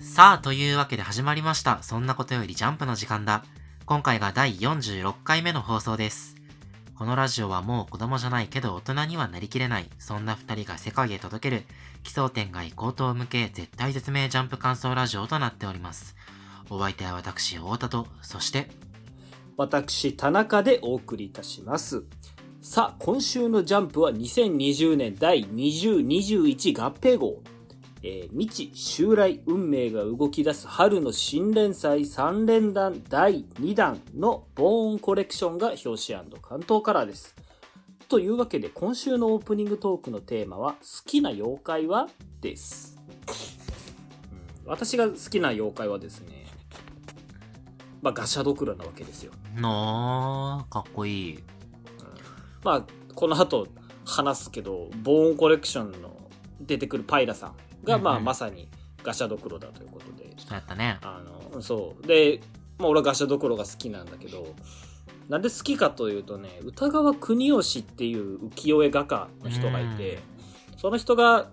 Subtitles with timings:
[0.00, 1.82] さあ、というわけで始まりました。
[1.82, 3.44] そんなことよりジャンプの時間だ。
[3.84, 6.36] 今回が第46回目の放送です。
[6.94, 11.64] このラジオはもう子供じゃないけど大人にはなりきれない、そんな二人が世界へ届ける、
[12.02, 16.16] 奇想天外高等向け絶対絶命ジャンプ感想ラジオとなっております。
[16.70, 18.70] お相手は私、太田と、そして、
[19.58, 22.04] 私、田中でお送りいたします。
[22.62, 27.42] さあ、今週のジャンプは2020年第2021合併号。
[28.02, 37.34] えー未知襲来運命が動き出す春の新連載3連弾第2弾のボーンコレクションが表紙関東カラーです。
[38.08, 42.08] というわけで今週のオープニングトークのテーマは好きな妖怪は？
[42.40, 42.98] です。
[43.28, 46.46] うん私が好きな妖怪はですね、
[48.02, 49.32] まあガシャドクロなわけですよ。
[49.56, 51.38] のー、かっこいい。
[52.62, 53.66] まあ、この後
[54.04, 56.16] 話すけど、ボーンコレクションの
[56.60, 58.68] 出てくるパイラさんが、まあ、まさに
[59.02, 60.98] ガシャドクロだということで、そうやったね。
[61.02, 61.22] あ
[61.54, 62.06] の、そう。
[62.06, 62.40] で、
[62.78, 64.54] まあ、俺はガシャドクロが好きなんだけど、
[65.28, 70.18] なんで好きかというとね、歌川国吉っていう浮世絵画家の人がいて、
[70.76, 71.50] その人が、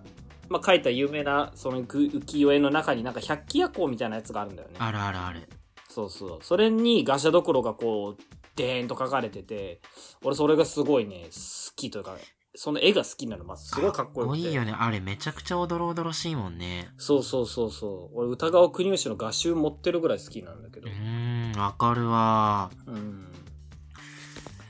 [0.48, 4.76] まあ、描いた有名なその浮世絵の中になんか百鬼夜行みたいなやつがあるんだよね。
[4.78, 5.48] あるあるある。
[5.88, 6.38] そうそう。
[6.42, 8.22] それにガシャドクロがこう、
[8.56, 9.80] でーんと書かれてて、
[10.24, 12.16] 俺それがすごいね、好きというか、
[12.54, 14.40] その絵が好きなの、まあ、すごいかっこよくて。
[14.40, 14.74] いいよね。
[14.76, 16.88] あれめちゃくちゃおどろおどろしいもんね。
[16.96, 18.18] そうそうそうそう。
[18.18, 20.92] 俺歌川国吉の画集持ってるぐらい好きなんだけどう。
[20.92, 22.70] ーん、わかるわ。
[22.86, 23.32] うん。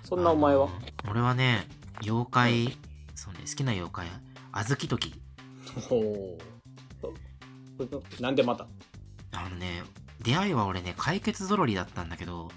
[0.04, 0.68] そんなお前は？
[1.08, 1.66] 俺はね、
[2.02, 2.78] 妖怪、
[3.14, 4.06] そうね、好きな妖怪、
[4.52, 5.14] あずきとき。
[5.88, 8.22] ほう。
[8.22, 8.66] なんでまた？
[9.32, 9.82] あのね、
[10.22, 12.50] 出会いは俺ね、解決ゾロリだったんだけど、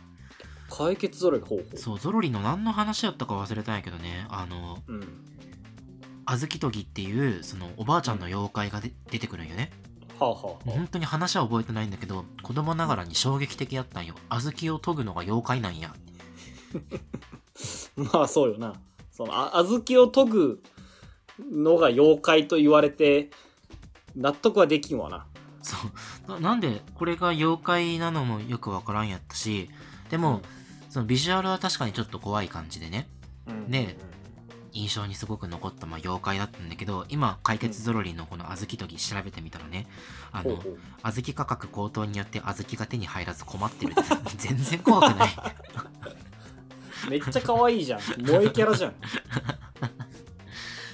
[0.71, 1.77] 解決ぞろいほうほう。
[1.77, 5.03] そう、ゾロリの何の話やったか忘れたんやけどね、あの、うん。
[6.25, 9.71] あずきとぎっていう、その、おばあちゃんの妖怪がで出てくるんよね。
[10.17, 14.15] はあはあは本当に話は覚えてないんだけど、子供ながらに衝撃的やったんよ。
[14.29, 15.93] あずきを研ぐのが妖怪なんや。
[15.93, 15.95] あ。
[18.13, 18.73] まあそうよな。
[19.11, 20.63] その、あ、小豆を研ぐ
[21.51, 23.29] のが妖怪と言われて、
[24.15, 25.25] 納得はできんわな。
[25.61, 25.75] そ
[26.27, 26.31] う。
[26.31, 29.69] ななんで、これが妖怪なのもよくわからんやったし、
[30.09, 30.41] でも、
[30.91, 33.07] そのビジュアルは確かにちょっと怖い感じでね、
[33.47, 33.95] うんね
[34.73, 39.85] 印象にすごく残った、まあ、妖怪だったんだけど、今、解決ゾロリのこの小豆とぎ調べてみたらね、
[40.31, 40.51] あの
[41.03, 44.01] 小豆価格高騰によって小豆が手に入らず困ってるって、
[44.37, 45.29] 全然怖くない。
[47.09, 47.99] めっちゃ可愛いじゃん。
[47.99, 48.93] 萌えキャラじゃん。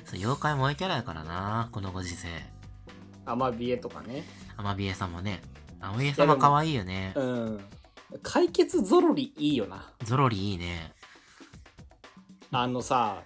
[0.05, 2.29] そう妖怪萌えキャラやからな、このご時世。
[3.27, 4.23] アマビエとかね。
[4.57, 5.43] アマビエさんもね、
[5.79, 7.13] アマビエさんも可愛いよね。
[7.15, 7.61] うん。
[8.23, 9.93] 解決ゾロリいいよな。
[10.03, 10.93] ゾロリいいね。
[12.51, 13.23] あのさ、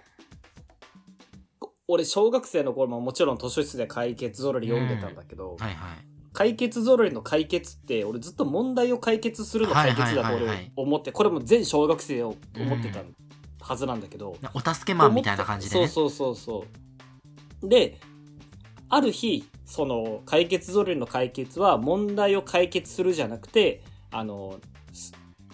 [1.58, 6.12] こ俺小学生の頃ももちろん図書室で解決ゾロリ読んでたんだけど、はいはい。
[6.32, 13.00] 解決ゾロリの解決って俺ずっと問題を解決するの解決だと俺思って、これも全小学生を思ってた
[13.60, 15.86] はずなんだけど、なお助けマンみたいな感じでね。
[15.86, 16.64] そうそうそうそ
[17.62, 17.68] う。
[17.68, 18.00] で、
[18.88, 24.71] ある日、その解決ゾロリの解決は問題を解決するじゃなくて、あの、す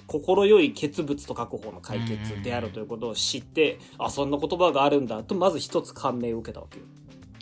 [0.09, 6.87] 心よい欠物と確保の解決であるということを知って、あ、そんな言葉があるんだと、まず一つ感銘を受けたわけよ。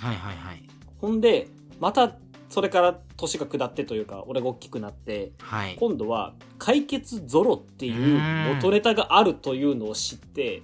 [0.01, 0.63] はいはいはい。
[0.99, 2.17] ほんで、また、
[2.49, 5.77] それから年が下ってというか、俺が大きくなって、はい。
[5.77, 10.63] 今度は解決ゾロっていう元ネタがあるというのを知って、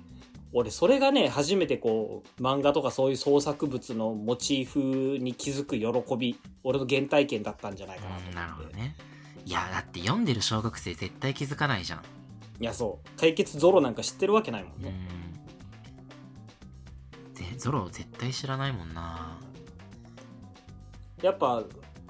[0.52, 8.30] 俺それがね、初めてこう、漫画とかそういう創作物のモチーフに気づく喜び、俺の原体験だったんじゃないかなと思って。
[8.30, 8.96] うん、なるほどね。
[9.44, 12.02] いや、だって読んでる小学生絶対気づかないじゃん。
[12.60, 13.20] いや、そう。
[13.20, 15.12] 解決ゾロなんか知ってるわけないもんうん
[17.58, 19.38] ゾロ絶対知らないもんな。
[21.22, 21.62] やっぱ、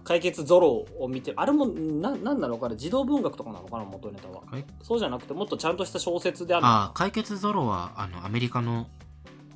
[0.03, 2.77] 解決ゾロを見て、あれも、な、なんなのかな？
[2.77, 3.85] 児童文学とかなのかな？
[3.85, 4.43] 元ネタは。
[4.47, 8.89] はいそうじゃなくて、もっとちゃんとした小説であるのああ、解決ゾロは、あの、アメリカの、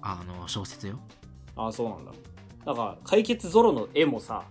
[0.02, 0.98] あの、小説よ。
[1.56, 2.12] ああ、そうなんだ。
[2.66, 4.44] だから、解決ゾロの絵もさ、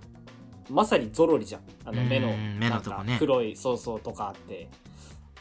[0.69, 1.62] まさにゾロリじゃん。
[1.85, 4.69] あの、目の、なんか黒い、そうそうとかあって。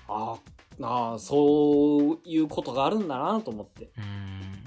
[0.09, 0.37] あ
[0.83, 3.91] あ、そういうことがあるんだなと思って。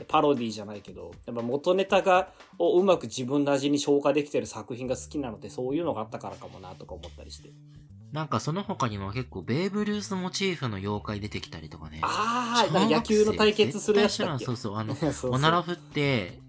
[0.08, 7.52] パロディじゃないけど、やっぱ元ネタが、をうまく自分の味に消化できてる作品が好きなので、そういうのがあったからかもなとか思ったりして。
[8.14, 12.00] なんかその他にも結構ベーブ・ルースモチーフの妖怪出てきたりとかね。
[12.04, 14.46] ああ、野球の対決するやつだっけ？
[14.46, 16.40] そうそう、あの、 そうそうおなら振って、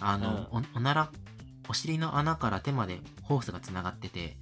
[0.00, 1.12] あの、おおなら、
[1.68, 4.36] お尻の穴から手までホースが繋がってて、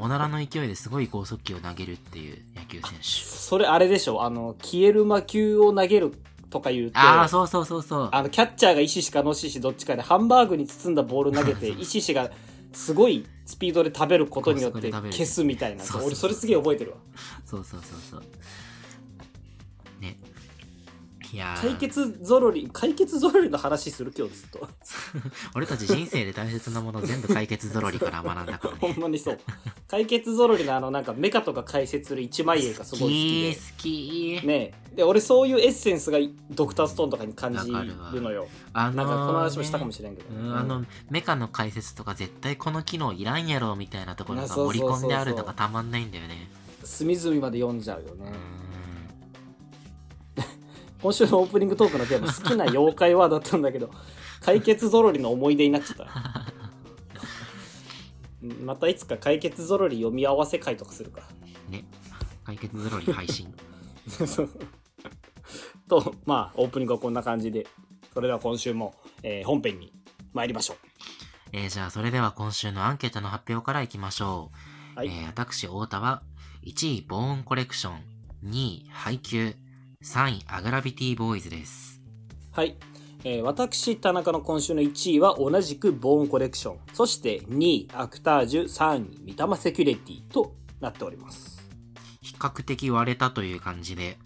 [0.00, 3.04] おならの勢いですごい剛速球を投げるっていう野球選手。
[3.04, 4.22] それあれでしょ？
[4.24, 6.12] あの、消える魔球を投げる
[6.50, 8.08] とか言うと、ああ、そうそうそうそう。
[8.12, 12.30] あの、キャッチャーが石しかのししどっちかで、ハンバーグに包んだボール投げて、 石しが
[12.72, 15.84] すごいスピードで食べることによって消すみたいな。
[15.84, 16.06] そうそうそう。
[16.08, 16.96] 俺それすげえ覚えてるわ。
[17.44, 18.22] そうそうそうそう。
[20.00, 20.16] ね
[21.36, 21.60] いやー。
[21.60, 24.68] 解決ゾロリ解決ゾロリの話する今日ずっと。
[25.54, 29.38] 俺たち人生で大切なもの全部解決ぞろりから学んだから ほねんまにそう。
[29.86, 36.18] 解決ゾロリのあのなんかメカとか解説する一枚絵がすごい好き好きでねで俺そういうエッセンスが
[36.50, 38.48] ドクターストーンとかに感じるのよ。
[38.72, 40.56] あのーなんかこの話もしたかもしれんけど、うん。
[40.56, 46.48] あのメカの解説とか絶対この機能いらんやろみたいなところが盛り込んであるのがたまんないんだよね。
[46.82, 48.65] 隅々まで読んじゃうよね、うん
[51.06, 53.92] 今週のオープニングトークのテーマ好きな妖怪はだったんだけど
[54.42, 56.52] 解決ゾロリの思い出になっちゃった。
[58.42, 61.22] う んまたいつか解決ゾロリ読み合わせ会とかするか。
[61.68, 61.84] ね。
[62.42, 63.54] 解決ぞろり配信。
[65.86, 67.68] とまあオープニングはこんな感じで
[68.12, 69.92] それでは今週も、えー本編に
[70.32, 70.76] 参りましょ
[71.52, 74.50] えー、じゃあそれでは今週のアンケートの発表からいきましょ
[74.90, 76.24] う、うはい、えー、私太田は
[76.64, 78.02] 1位ボーンコレクション
[78.50, 79.54] 2位配給
[80.02, 82.00] 3位アグラビティボーイズです
[82.52, 82.76] はい
[83.24, 91.68] えー私田中の今週の1位は同じくボーンコレクションそして2位アクタージュ3位三玉セキュリティとなっております
[92.20, 94.18] 比較的割れたという感じで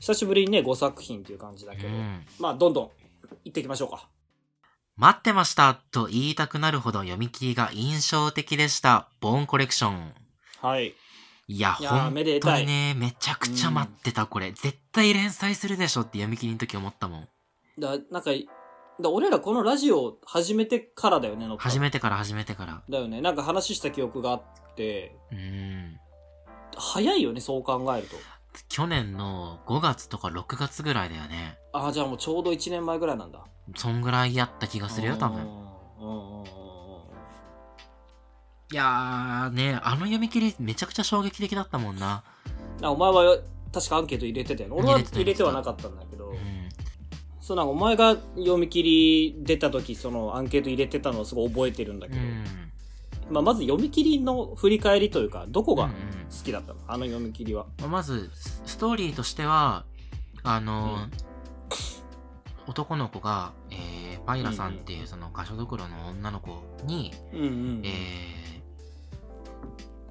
[0.00, 2.90] 久しぶりにね5作品という感じだけど、うんまあどんどん
[3.44, 4.08] 行っていきましょうか
[4.96, 9.08] 待ってましたと言いたくなるほど読み切りが印象的でした。
[9.20, 10.12] ボーンコレクション。
[10.60, 10.92] はい
[11.50, 14.52] いや、いやー本当にね、めちゃくちゃ待ってた、これ。
[14.52, 17.28] 絶対連載するでしょって読み切りの時思ったもん。
[17.78, 18.30] だなんか
[19.00, 22.82] だ俺らこのラジオ始めてからだよね乗った始めてから始めてから。
[22.88, 24.42] だよねなんか話した記憶があっ
[24.74, 26.00] てうーん。
[26.76, 28.16] 早いよねそう考えると
[28.68, 31.58] 去年の5月とか6月ぐらいだよね。
[31.72, 33.44] ああじゃあもうちょうど1年前ぐらいなんだ
[33.76, 35.42] そんぐらいやった気がするよ、多分。
[35.42, 36.67] うんうんうんうん
[38.70, 42.22] いやーね、あの読み切りめちゃくちゃ衝撃的だったもんな。
[42.82, 43.38] あお前は
[43.72, 44.74] 確かアンケート入れてたよね。
[44.78, 46.28] 俺は入れてはなかったんだけど。
[46.28, 46.36] うん。
[47.40, 52.44] そうなんかお前が読み切り出た時そのアンケート入れてたのをすごい覚えてるんだけど、うん。
[53.30, 57.66] まあ、まず読み切りの振り返りというかどこがうん好きだったの、あの読み切りは。
[57.88, 59.86] まず、スストーリーとしては、
[60.42, 61.28] あのー
[62.68, 68.37] 男の子が、えー、パイラさんっていうその画所どころの女の子に、うんうん、えー、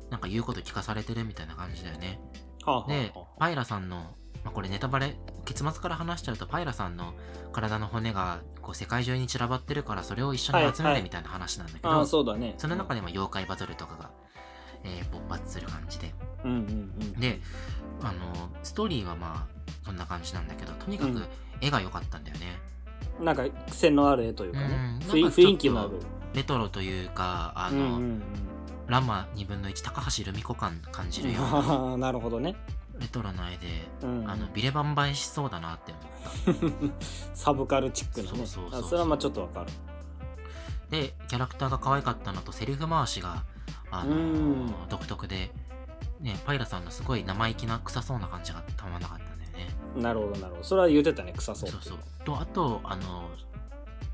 [0.09, 2.19] なんか言うこと聞かされてるみたいな感じだよね。
[2.65, 3.97] はあはあでは、パイラさんの、
[4.43, 7.13] まあ、これネタバレ、結末から話しちゃうと、パイラさんの
[7.51, 10.93] 体の骨がこう世界中に散らばってるから、それを一緒に集めはい。
[10.93, 12.55] はいてみたいな話なんだけど、そうだね。
[12.57, 14.11] その中でも妖怪バトルとかが、
[14.83, 16.13] えー、勃発する感じで。
[16.43, 16.61] うんうんう
[17.17, 17.19] ん。
[17.19, 17.39] で、
[18.01, 21.27] あの、ストーリーはまあ、そんな感じなんだけど、とにかくうん。
[21.59, 22.59] 絵が良かったんだよね。
[23.19, 25.99] なんか癖のある絵というかね、うんか雰囲気のある。
[26.33, 28.21] レトロというか、あの、うんうん
[28.87, 32.55] ラマ2分の1高橋留美子感感じるような、あ あなるほどね、
[32.99, 33.67] レトロな絵で、
[34.03, 35.93] うん、あの、ビレバン映えしそうだなって
[36.51, 36.95] 思った。
[37.35, 38.37] サブカルチックなね。
[38.37, 38.85] そうそうそうそう。
[38.85, 39.67] あそれはまあちょっとわかる。
[40.89, 43.43] で、キャラクターが可愛かったのと、セリフ回しが、
[43.91, 44.73] あのうん。
[44.89, 45.51] 独特で、
[46.19, 49.67] ね、パイラさんのすごい生意気な臭そうな感じがたまらなかったんだよね。
[49.95, 50.63] なるほどなるほど。
[50.63, 51.97] それは言うてたね臭そうそうそう。
[52.23, 53.29] と、あと、あの、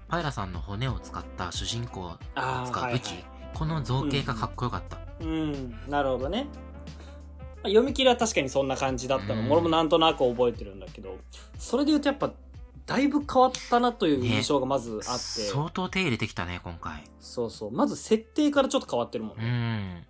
[0.09, 4.97] パイラさんの骨を使った主人公がああ使う武器、この造形がかっこよかった。
[5.21, 5.75] うん。
[5.89, 6.47] なるほどね。
[7.61, 9.51] まあ読み切りは確かにそんな感じだったの、うん。
[9.51, 11.17] 俺もなんとなく覚えてるんだけど
[11.57, 12.33] それで言うとやっぱ
[12.85, 17.03] だいぶ変わったなという印象がまずあって、相当手入れてきたね、今回。
[17.19, 17.71] そうそう。
[17.71, 20.05] まず設定からちょっと変わってるもんうね、ん。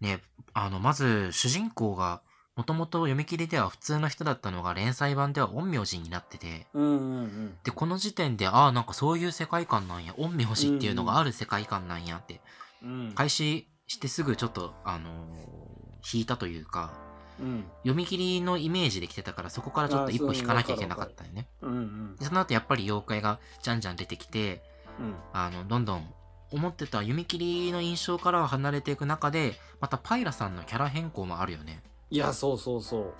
[0.00, 0.22] ね、
[0.54, 2.22] あの、まず、主人公が、
[2.54, 7.54] もともと読み切りでは普通の人だったのが連載版では陰陽師になってて、うん、うんうん。
[7.64, 12.40] で、この時点で、ああ、なんかそういう世界観なんや、陰陽師っていうのがある世界観なんやって、
[12.82, 13.12] うん。
[13.14, 15.72] 開始してすぐちょっと、あのー
[16.12, 16.92] 引いたというか、
[17.40, 17.64] うん。
[17.78, 21.48] 読み切りのイメージで来てたから、そこからちょっと一歩引かなきゃいけなかったよね。
[21.62, 22.16] うんうん。
[22.16, 24.62] でその後やっぱり妖怪がじゃんじゃん出てきて、
[24.98, 25.14] うん。
[25.32, 26.12] あの、どんどん
[26.50, 31.82] 思ってた読み切りの印象からは離れていく中で、またパイラさんのキャラ変更もあるよね。
[32.12, 33.14] いやそうそうそう。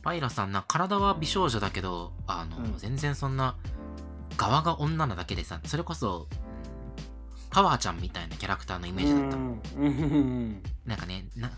[0.00, 2.78] パイラさんな、体は美少女だけど、あの、うん。
[2.78, 3.56] 全然そんな、
[4.36, 6.28] 側が女なだけでさ、それこそ、
[7.50, 9.36] パワーちゃんみたいなキャラクターのイメージだった。
[9.36, 9.60] うん。
[9.76, 10.62] うん。
[10.86, 11.50] なんかね、な、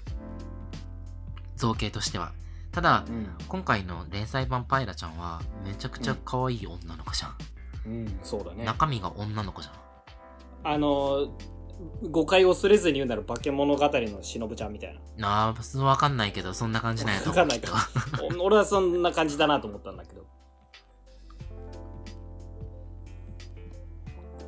[1.57, 2.33] 造形としては。
[2.73, 3.27] ただ、うん。
[3.47, 7.37] 今回の連載版パイラちゃんは、めちゃくちゃ可愛い女の子じゃん。
[7.85, 8.21] うん。
[8.23, 8.65] そうだね。
[8.65, 9.75] 中身が女の子じゃん。
[10.73, 11.29] あの
[12.11, 17.31] 誤解を恐れずに言うなら化け物語のしのぶちゃんみたいななあ、わかんないけど、そんな感じなんやと。
[17.31, 17.89] わかんないか
[18.41, 20.27] お俺はそんな感じだなと思ったんだけど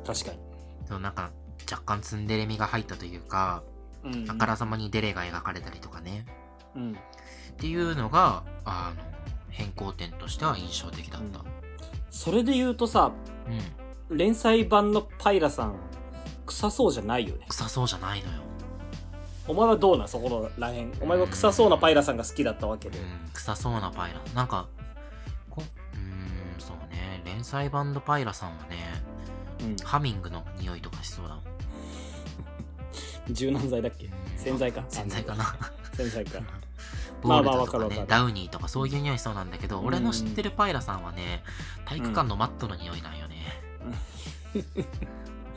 [0.05, 0.39] 確かに
[0.85, 1.31] そのなんか
[1.71, 3.63] 若干ツンデレ味が入ったというか、
[4.03, 4.29] うん。
[4.29, 6.25] あからさまにデレが描かれたりとかね。
[6.75, 6.91] うん。
[6.91, 6.95] っ
[7.57, 9.03] ていうのが、あの、
[9.49, 11.43] 変更点としては印象的だった。
[12.09, 13.11] それで言うとさ、
[14.09, 14.17] うん。
[14.17, 15.75] 連載版のパイラさん、
[16.53, 17.45] 臭そうじゃないよね。
[17.49, 18.41] 臭そうじゃないのよ。
[19.47, 20.07] お前はどうなん？
[20.07, 20.93] そこのらへん。
[21.01, 22.99] お前は臭そうなパイラさんが好きだったわけで。
[22.99, 24.19] うん、臭そうなパイラ。
[24.33, 24.67] なんか、
[25.49, 28.77] こうーん、そうね、連載版のパイラさんはね、
[29.61, 29.75] うん。
[29.77, 31.43] ハミングの匂いとかしそうだもん。
[33.33, 34.09] 柔軟剤だっけ？
[34.37, 34.83] 洗剤か？
[34.87, 35.55] 洗剤かな。
[35.97, 36.39] 洗剤か。
[37.21, 41.43] ボ まあールドとかまあわかるわかる、ねダウニーとかそういう匂いしそうなんだけど、うん俺の知ってるパイラさんはね、
[41.85, 43.35] 体育館のマットの匂いなんよね。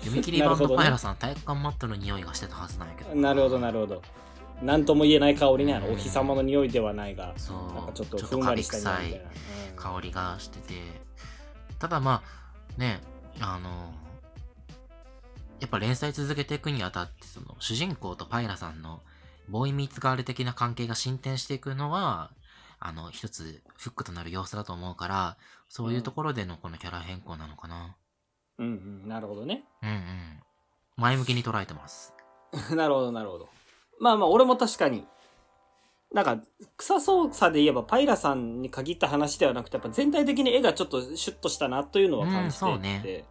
[0.07, 3.15] 読み切り版のパイラさん、体育館マットの匂いがしてたはずなんやけど。
[3.15, 4.03] なるほど、なるほど。
[4.63, 5.73] なんとも言えない香りね。
[5.75, 9.21] うんお日様の匂いではないが、そうなんかちょっとふんわりした匂い
[9.77, 10.75] 香りがしてて、
[11.79, 13.01] ただまあ、ね、
[13.41, 13.93] あの、
[15.61, 19.03] やっぱ連載続けていくにあたって、その、主人公とパイラさんの、
[19.49, 22.31] ボーイミーツガール的な関係が進展していくのは、
[22.79, 25.37] あの、一つフックとなる要素だと思うから、
[25.69, 27.97] そういうところでのこのキャラ変更なのかな。
[28.59, 28.71] うんう
[29.07, 29.65] ん、なるほどね。
[29.83, 30.41] うんうん。
[30.97, 32.15] 前向きに捉えてます。
[32.75, 33.49] なるほど、なるほど。
[33.99, 35.07] まあまあ、俺も確かに、
[36.13, 36.39] なんか、
[36.77, 43.25] 臭そうさで言えば、パイラさんに限った話ではなくて、やっぱ全体的に絵がちょっとシュッとしたなというのは感じていて、うんそうね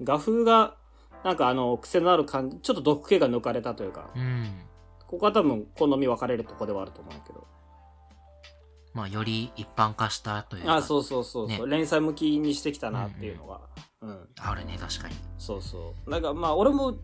[0.00, 0.76] 画風が、
[1.24, 4.62] なんかあの、癖のある感じ、ちょっと毒気が抜かれたというか、うん。
[5.06, 7.46] ここは多分好み分かれるとこではあると思うけど。
[8.94, 10.76] まあ、より一般化したというか。
[10.76, 13.82] あ、そうそうそうそう、連載向きにしてきたなっていうのが、うん、
[14.40, 15.14] あるね、確かに。
[15.38, 16.10] そうそう。
[16.10, 16.96] なんかまあ、俺も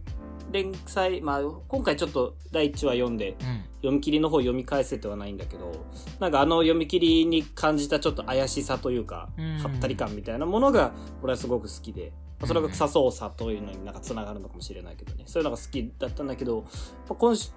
[0.51, 3.65] 連載、まあ、今回ちょっと第1話読んで、うん。
[3.79, 5.73] 読み切りの方読み返せてはないんだけど、
[6.19, 15.25] なんかあの読み切りに感じたちょっと怪しさというか、うんはったり感みたいなものが、俺はすごく好きで、まあそれが臭そうさというのになんか繋がるのかもしれないけどね。
[15.27, 16.69] そういうのが好きだったんだけど、ま
[17.11, 17.53] あ今週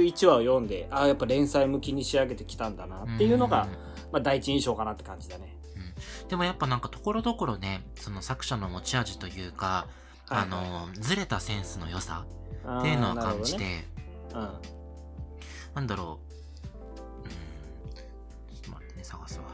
[0.00, 3.68] 1話を読んで、ああ、やっぱ連載向きに仕上げてきたんだなっていうのが、ん
[4.10, 5.57] まあ第一印象かなって感じだね。
[6.28, 9.86] でもやっぱなんかところどころね、その作者の持ち味というか、
[10.28, 10.48] あはい。
[10.48, 12.24] の、ずれたセンスの良さ
[12.78, 13.76] っていうのを感じて、なる
[14.32, 14.58] ほどね。
[15.74, 16.18] なんだろ
[17.24, 19.44] う、うん、ちょっと待ってね、探すわ。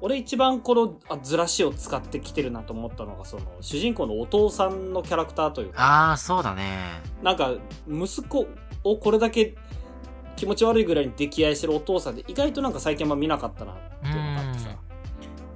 [0.00, 5.80] 俺一番このあずらしを使ってきてるなと思ったのがその主人公のお父さんのキャラクターというか。
[5.80, 7.00] ああ、そうだね。
[7.22, 7.52] なんか
[7.88, 8.48] 息子
[8.82, 9.54] をこれだけ
[10.34, 14.08] 気持ち悪いぐらいに溺愛してるお父さんで意外となんか最近あんま見なかったなって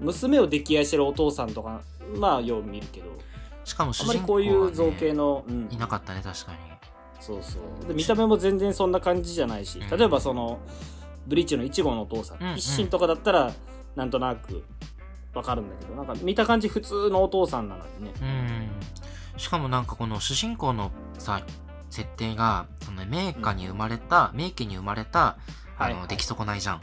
[0.07, 1.81] 娘を溺愛してるお父さんとか
[2.19, 3.07] まあよう見るけど。
[3.65, 5.69] しかも主あんまり人公は、ね、こういう造形の、うん。
[5.71, 6.59] いなかったね、確かに。
[7.21, 7.89] そうそう。
[7.89, 9.99] で見た目も全然そんな感じじゃないしうん。
[9.99, 10.61] 例えばその
[11.27, 12.57] ブリーチの1号のお父さん、うんうん。
[12.57, 13.53] 一心とかだったら
[13.97, 14.63] なんとなく
[15.35, 15.95] わかるんだけど。
[15.95, 18.13] なんか見た感じ普通のお父さんなのにね。
[18.23, 18.25] う
[19.37, 19.41] ん。
[19.41, 21.43] しかもなんかこの主人公のさ、
[21.91, 25.37] 設定が、その名家に生まれた、名家に生まれた、
[25.79, 25.93] あの、はい。
[25.95, 26.77] はい出来損ないじゃん。
[26.77, 26.79] う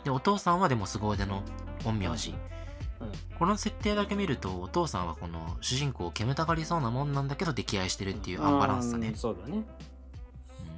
[0.00, 0.04] ん。
[0.04, 1.42] で、お父さんはでも凄腕の
[1.84, 2.30] 陰陽師。
[2.30, 2.38] うん
[3.38, 9.14] この設定だけ見ると、お父さんはこの主人公を煙たがりそうなもんなんだけど溺愛してるっていうアンバランスだねうん。
[9.14, 9.58] そうだね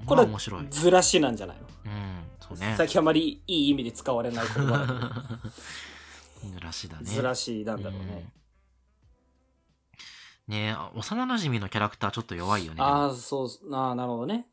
[0.01, 0.61] うんこれまあ面白い。
[0.61, 1.67] うん、ずらしなんじゃないの？
[2.41, 2.75] そうね。
[2.77, 4.93] 最近あまりいい意味で使われない言葉だけ
[6.47, 7.05] ど ずらしだね。
[7.05, 8.33] ずらしなんだろうね、
[10.49, 10.55] うん。
[10.55, 12.83] ねえ、あ幼馴染のキャラクターちょっと弱いよね。
[12.83, 14.47] ああそうああなるほどね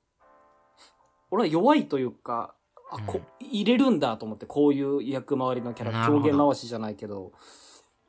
[1.30, 2.56] 俺は弱いというか
[2.89, 6.25] あこ入れるんだと思ってこういう役回りのキャラなるほど。
[6.25, 7.32] 狂言回しじゃないけど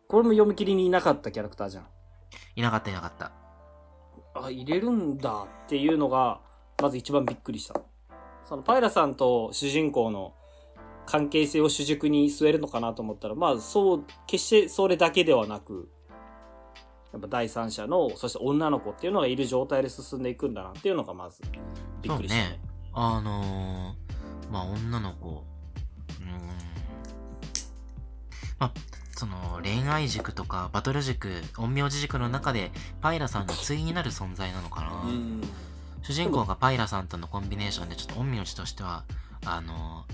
[0.08, 1.87] これも読み切りにいなかったキャラクターじゃん。
[2.56, 3.32] いなかったいなかった。
[4.35, 6.40] あ入れるんだっていうのが
[6.80, 7.80] まず一番びっくりした。
[8.44, 10.32] そのパイラさんと主人公の
[11.04, 15.90] 関係性を主軸に据えるのかなと思ったらまあそう決してそれだけではなく
[17.12, 21.42] やっぱ第三者のそして女の子っていうのがいる状態で進んでいくんだなっていうのがまず
[22.02, 22.50] びっくりした。
[22.50, 22.61] ね。
[22.92, 24.08] あのー、
[24.50, 25.45] まあ女の子、
[26.21, 26.31] うーん。
[28.59, 28.73] まあ、
[29.12, 35.02] その恋愛軸とかバトル軸、陰陽師軸の中でパイラさんの対になる存在なのかな。
[35.05, 35.43] うん
[36.02, 39.05] 主人公がパイラさんとのコンビネーションでちょっと陰陽師としては、
[39.45, 40.07] あの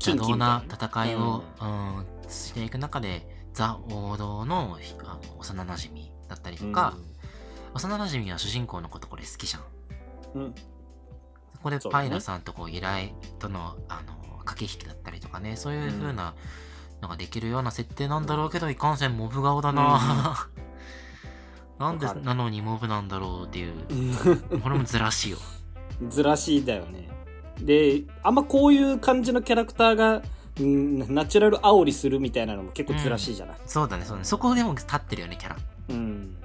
[0.00, 6.96] ー、邪道な戦いを、うん、していく中で、ザ王道のひあの幼馴染だったりとか、
[7.74, 9.62] 幼馴染は主人公のことこれ好きじゃん。
[10.34, 10.71] うんそ
[11.62, 16.34] こでパイラさんとこう依頼とのあの駆け引きだったりとかね、そういう風な
[17.00, 20.48] のができるような設定なんだろうけど、いかんせんモブ顔だな、
[21.78, 22.24] なんでわかる。
[22.24, 25.38] なのにモブなんだろうっていう、これもずらしいよ。
[26.08, 27.08] ずらしいだよね。
[27.60, 30.22] であんまこういう感じのキャラクターが
[30.58, 34.24] うんナチュラル煽りするみたいなのも結構ずらしいじゃない、そうだね、そうだね。
[34.24, 35.56] そこでも立ってるよね、キャラ。
[35.90, 36.36] うん。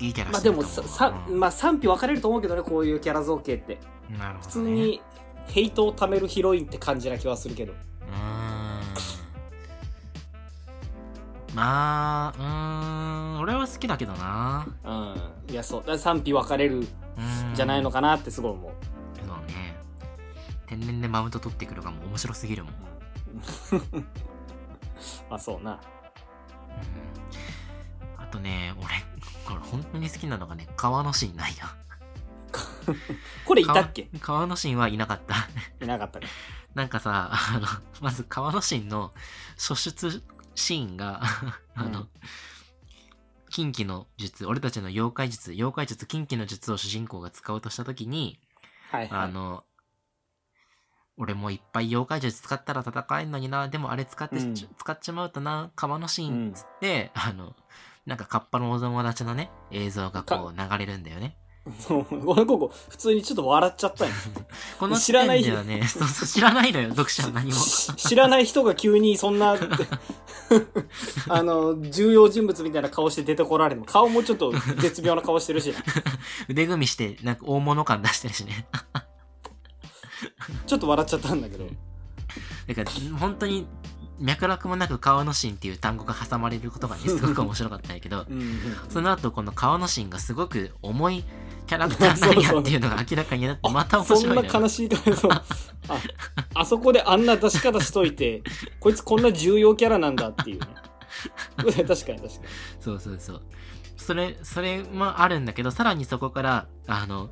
[0.00, 1.38] いいキャラまあでもささ、うん。
[1.38, 3.78] まあ賛否分かれると思うけどねこういうキャラ造形って。
[4.18, 5.00] なるほど、ね、普通に
[5.46, 7.72] ヘイトを貯めるヒロインって感じな気はするけど。
[7.72, 7.78] うー
[11.52, 11.54] ん。
[11.54, 12.44] まあうー
[13.38, 13.40] ん。
[13.40, 14.66] 俺は好きだけどな。
[14.84, 15.14] うん。
[15.52, 15.98] いやそう。
[15.98, 16.86] 賛否分かれる
[17.54, 18.72] じゃないのかなってすごい思う、
[19.18, 19.76] そうね。
[20.66, 22.74] 天然でマウント取ってくるかも面白すぎるもん。
[25.30, 25.72] まあそうな。
[25.72, 25.78] うん。
[28.22, 28.88] あとね俺
[29.46, 31.76] これ本当に好きなのがね川のシーンないや
[33.44, 34.04] これいたっけ？
[34.20, 35.34] 川川のシーンはいなかった。
[35.84, 36.26] いなかったね。
[36.74, 37.66] なんかさあの
[38.00, 39.12] まず川のシーンの
[39.58, 40.22] 初出
[40.54, 41.20] シーンが
[41.74, 42.08] あの、うん。
[43.50, 48.40] 近畿の術俺たちの妖怪術妖怪術近畿の術を主人公が使おうとした時に
[48.90, 49.20] はいはい。
[49.22, 49.64] あの、
[51.16, 54.54] 俺もいっぱい妖怪術使ったら戦えんのにな、でもあれ使って、うん。
[54.54, 57.54] 使っちまうとな、川のシーンつって、あの、
[58.06, 61.36] なんかカッパのお友達のね、映像がこう流れるんだよね。
[61.80, 64.14] そう俺ここ普通にちょっと笑っちゃったんよ
[64.78, 67.52] この知らない時点ではね、 そうそう知らないのよ、読者は何も。
[67.52, 69.56] し知らない人が急にそんな
[71.28, 75.78] あの重要人物みたいな顔して出てこられても顔もちょっと絶妙な顔してるしな
[76.48, 78.66] 腕組みして、なんか大物感出してるしね。
[80.66, 81.66] ちょっと笑っちゃったんだけど
[82.66, 83.66] だから、本当に、
[84.20, 91.24] 脈絡もなく川のシーンっていう単語が挟まれることがね、すごく面白かったんやけど、うんうんその後この川のシーンがすごく重い
[91.66, 95.42] キャラクターなんやっていうのが明らかになって、また面そん白いのよな悲しい顔そうあ
[96.54, 98.42] あそこであんな出し方しといて
[98.80, 100.66] こいつこんな重要キャラなんだっていうね。
[101.56, 102.20] 確かに確かに。
[102.80, 103.42] そうそうそう。
[103.96, 107.30] それ、それもあるんだけど、さらにそこから、あの、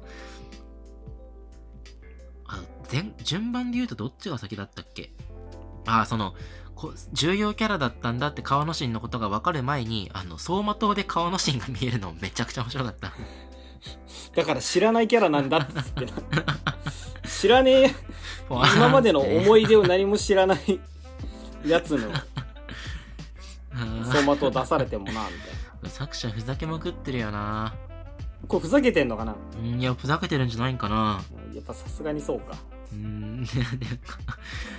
[2.46, 5.12] あ全順番で言うとどっちが先だったっけ？
[5.86, 6.36] あ、その、こ
[7.12, 13.12] 重要キャラだったんだって川野シーンのことが分かる前に、あの、走馬灯で川野シーンが見えるのめちゃくちゃ面白かった。
[14.34, 16.12] だから知らないキャラなんだっつってな
[17.28, 17.94] 知らねえ
[18.48, 20.80] 今までの思い出を何も知らない
[21.66, 22.10] やつのう
[24.00, 25.28] ん走馬灯出されてもなみたい
[25.82, 27.74] な作者ふざけまくってるよな。
[28.48, 29.34] これふざけてんのかな？
[29.58, 31.20] うんいや、ふざけてるんじゃないんかな。
[31.54, 32.56] やっぱさすがにそうか、
[32.92, 33.64] うーん、でも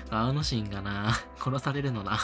[0.10, 2.19] 川野シーンがな、殺されるのな。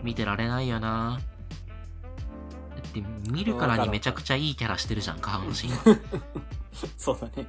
[0.00, 0.04] うん。
[0.04, 1.18] 見てられないよな。
[1.20, 6.00] だって見るからにめちゃくちゃいいキャラしてるじゃん川野シーン
[6.96, 7.46] そうだね。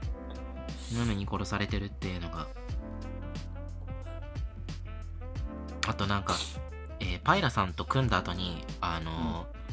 [0.98, 2.48] なのに殺されてるっていうのが。
[5.88, 6.36] あとなんか、
[7.00, 9.65] えーパイラさんと組んだ後にあのーえかエ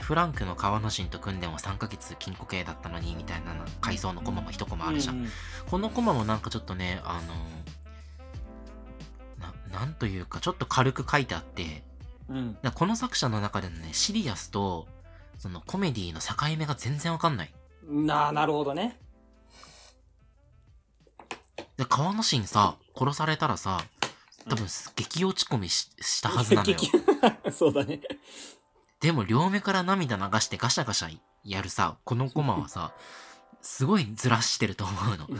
[0.00, 5.30] フランクの川野シーンと組んでも3ヶ月禁錮刑だったのにみたいな回想のコマも一コマあるじゃん、うんうん。
[5.68, 11.82] このコマもなんかちょっとねあのーななんというかちょっと軽く書いてあって
[12.30, 12.56] うん。
[12.74, 14.86] この作者の中でのね、シリアスと、
[15.38, 17.52] そのコメディの境目が全然わかんない。
[17.88, 18.98] なあなるほどね。
[21.76, 23.80] で、川野シンさ、殺されたらさ、
[24.48, 26.76] 多分、激落ち込みししたはずなのよ。
[26.78, 26.90] 激
[27.52, 28.00] そうだね
[29.00, 32.92] でも、両目から涙流してガシャガシャやるさ、このコマはさ、
[33.62, 35.26] すごいずらしてると思うの。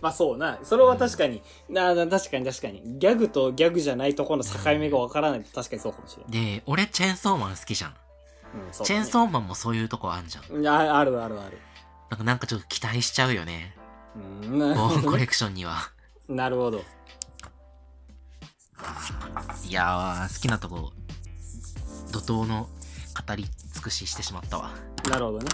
[0.00, 7.90] まあそうなそれは確かになな確かに確かにギャグとギャグじゃないところの境目がわからないと確かにそうかもしれない、で、俺、チェーンソーマン好きじゃん。
[7.90, 10.66] うんそうチェーンーソーマンもそういうとこあんじゃん。
[10.66, 11.58] ああるあるある
[12.10, 13.76] なんか、なんかちょっと期待しちゃうよね。
[14.14, 15.90] うんーンコレクションには。
[16.28, 16.82] なるほど
[19.68, 20.92] いやー、好きなとこ、
[22.12, 22.68] 怒涛の
[23.26, 24.70] 語り尽くししてしまったわ。
[25.08, 25.46] なるほどね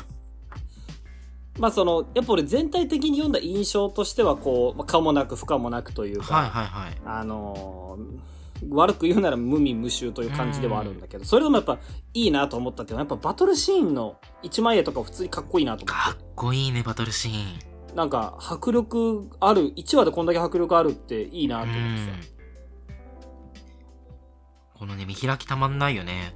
[1.59, 6.99] まあそのやっぱ俺全体的に読んだ印象としてはこう、まあ、可もなく不可もなくというか、はいはいはい。
[7.05, 8.37] あのー
[8.71, 11.79] 悪く言うなら無味無臭という感じではあるんだけど、それでもやっぱ
[12.15, 16.25] いいなと思ったっていうのは、やっぱバトルシーンの一枚絵とか普通にかっこいいなと思かっって。
[16.35, 17.95] こいいね、バトルシーン。
[17.95, 22.37] なんか迫力ある、1話でこんだけ迫力あるっていいなと思って
[24.75, 26.35] このね、見開きたまんないよね。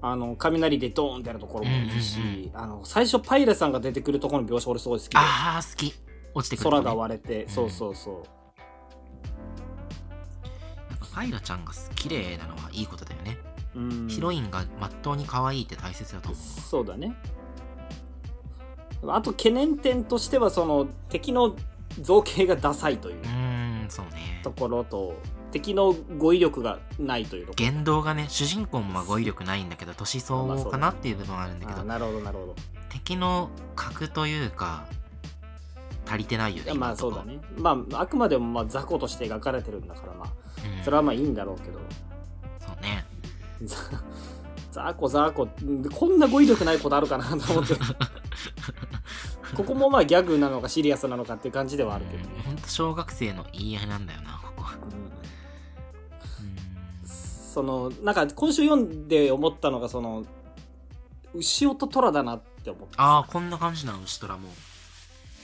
[0.00, 0.08] さ。
[0.08, 5.18] あの、雷でドーンってやるところもいいし、うんうんあの、最初パイレさんが出てくるところの描写俺すごい好きで。
[5.18, 5.94] あー、好き。
[6.34, 8.14] 落ちてくると空ね、が割れて、うんそうそうそう。
[10.90, 13.38] なんかファイラちゃんが綺麗なのはいいことだよね。
[13.74, 14.08] うん。
[14.08, 16.40] ヒロインがまっとうに可愛いって大切だと思う。
[16.60, 17.14] そうだね。
[19.06, 21.54] あと懸念点としては、その、敵の
[22.00, 24.50] 造形がダサいといううーん、そうねと。
[24.50, 25.14] ころと、
[25.50, 27.52] 敵の語彙力がないというと。
[27.56, 32.54] 言動がね、主人公もまあ語彙力ないんだけど、年相応かなっていう部分はあるんだけど、あなるほど、なるほど。
[32.90, 34.86] 敵の格というか、
[36.06, 36.74] 足りてないよね。
[36.74, 37.24] まあそうだ。
[37.24, 37.38] ね。
[37.56, 40.28] まあ、あくまでもまあ雑魚として描かれてるんだから、まあ、
[40.78, 41.78] うんそれはまあいいんだろうけど。
[42.60, 43.04] そうね。
[43.62, 43.76] ざ
[44.70, 45.48] ザーコザーコ、
[45.94, 47.74] こんな語彙力ないことあるかなと思って。
[49.56, 52.42] ここもまあギャグなのかシリアスなのかっていう感じではあるけどね。
[52.44, 54.74] ほんと小学生の言い合いなんだよな、ここは。
[54.74, 55.17] うん
[57.48, 60.24] その、なんか今週読んで思ったのが、その、
[61.34, 63.02] 牛尾と虎だなって思ってさ。
[63.02, 64.48] ああ、こんな感じなの、牛虎も。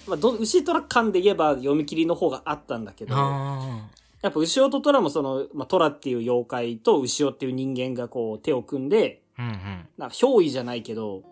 [0.07, 3.89] まあ、ど牛虎感で言えば読み切りの方があったんだけど、あ
[4.21, 9.89] やっぱ牛尾と虎もその、まあ、虎っていう妖怪と牛尾っていう人間がこう手を組んで、あ、うんうん。
[9.97, 11.23] なんか憑依じゃないけど、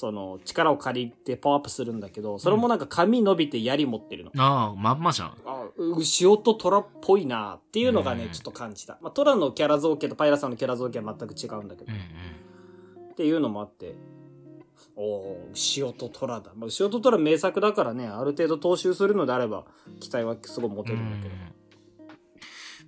[0.00, 4.30] その力を借りてパワーアップするんだけど、それもなんか髪伸びて槍持ってるの。
[4.38, 5.36] ああ、まんまじゃん。
[5.44, 8.98] あ、牛尾と虎っぽいなっていうのがね、うんちょっと感じた。
[9.02, 11.92] まあ、虎のキャラ造形とパイラさんのキャラ造形は全く違うんだけど。
[11.92, 13.94] っていうのもあって、
[14.96, 16.52] おお牛尾と虎だ。
[16.56, 19.66] まあ、牛尾と虎名作だからね、ある程度踏襲するのであれば、
[20.00, 21.34] 期待はすごい持てるんだけど。
[21.34, 21.60] うん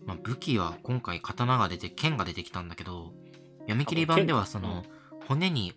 [0.06, 3.12] まあ、武器は今回刀が出て剣が出てきたんだけど
[3.60, 4.84] 読み切り版ではその
[5.28, 5.74] 骨に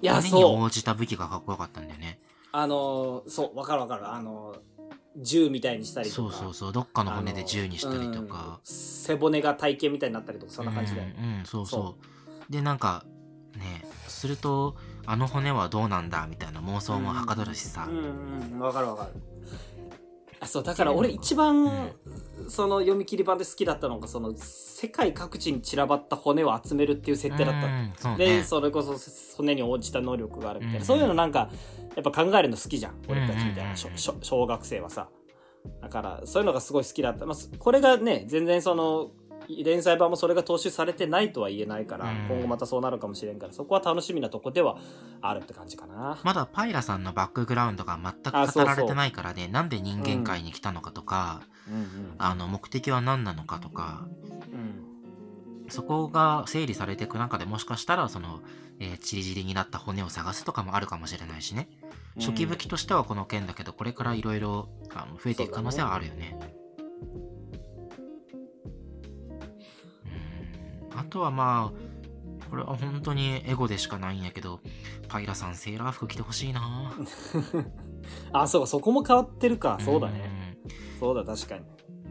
[0.00, 0.62] いやそう。
[0.62, 2.20] 応じた武器がかっこよかったんだよね。
[2.52, 4.08] あのーそう、わかるわかる。
[4.10, 4.58] あのー
[5.18, 6.32] 銃みたいにしたりとか。
[6.32, 6.72] そうそうそう。
[6.72, 8.28] どっかの骨で銃にしたりとうん。
[8.28, 11.14] か背骨が体型みたいになったりとか、そんな感じだよね。
[11.18, 11.96] うん、うんそうそそ
[12.48, 12.52] う。
[12.52, 13.04] でなんか
[13.56, 19.12] ねするとあの骨はどうなんだみたいな妄想もはかどるしさ、うんうん、わかるわかる。
[20.42, 21.92] あ、そう、だから俺一番、
[22.48, 27.60] その読み切り版で好きだったのが、その、世界各地に散らばった骨を集めるっていう設定だった。
[27.60, 27.66] の。
[27.66, 28.96] うんそうで、ねそれこそ
[29.36, 31.48] 骨に応じた能力があるみたいな、うんそういうのなんか
[31.94, 35.08] やっぱ考えるの好きじゃん俺たちみたいうんな、しょしょ小学生はさ
[35.80, 39.12] だからそういうのがすごい好きだった、まあ、すこれがね全然その
[39.48, 42.26] 連載版もそれが踏襲されてないとは言えないから、うん。
[42.28, 44.78] 今後またそうなるかもしれんからそこは楽しみなとこでは
[45.20, 49.48] あるって感じかな、まだパイラさんのバックグラウンドが全く語られてないからね。
[49.48, 54.06] なんで人間界に来たのかとか、うんうんあの目的は何なのかとか
[54.52, 55.70] うん。
[55.70, 58.40] そこが整理されていく中でもしかしたらその、
[58.78, 61.68] えー、チリチリになった骨を探すとかもあるかもしれないしね。
[62.18, 64.68] 初期武器としてはこの剣だけどこれからいろいろ
[65.24, 66.36] 増えていく可能性はあるよね
[70.96, 74.60] あとはまあこれは本当にエゴでしかないんやけど
[75.08, 76.92] パイラさんセーラー服着てほしいな。
[78.32, 79.78] あそうかそこも変わってるか。
[79.80, 80.18] そうだね。
[80.18, 80.58] ね
[81.00, 81.64] そうだ確かに。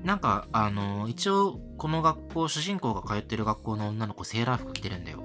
[0.03, 5.23] なんかあの一応この学校主人公が通ってる学校の女の子セーラー服着てるんだよ。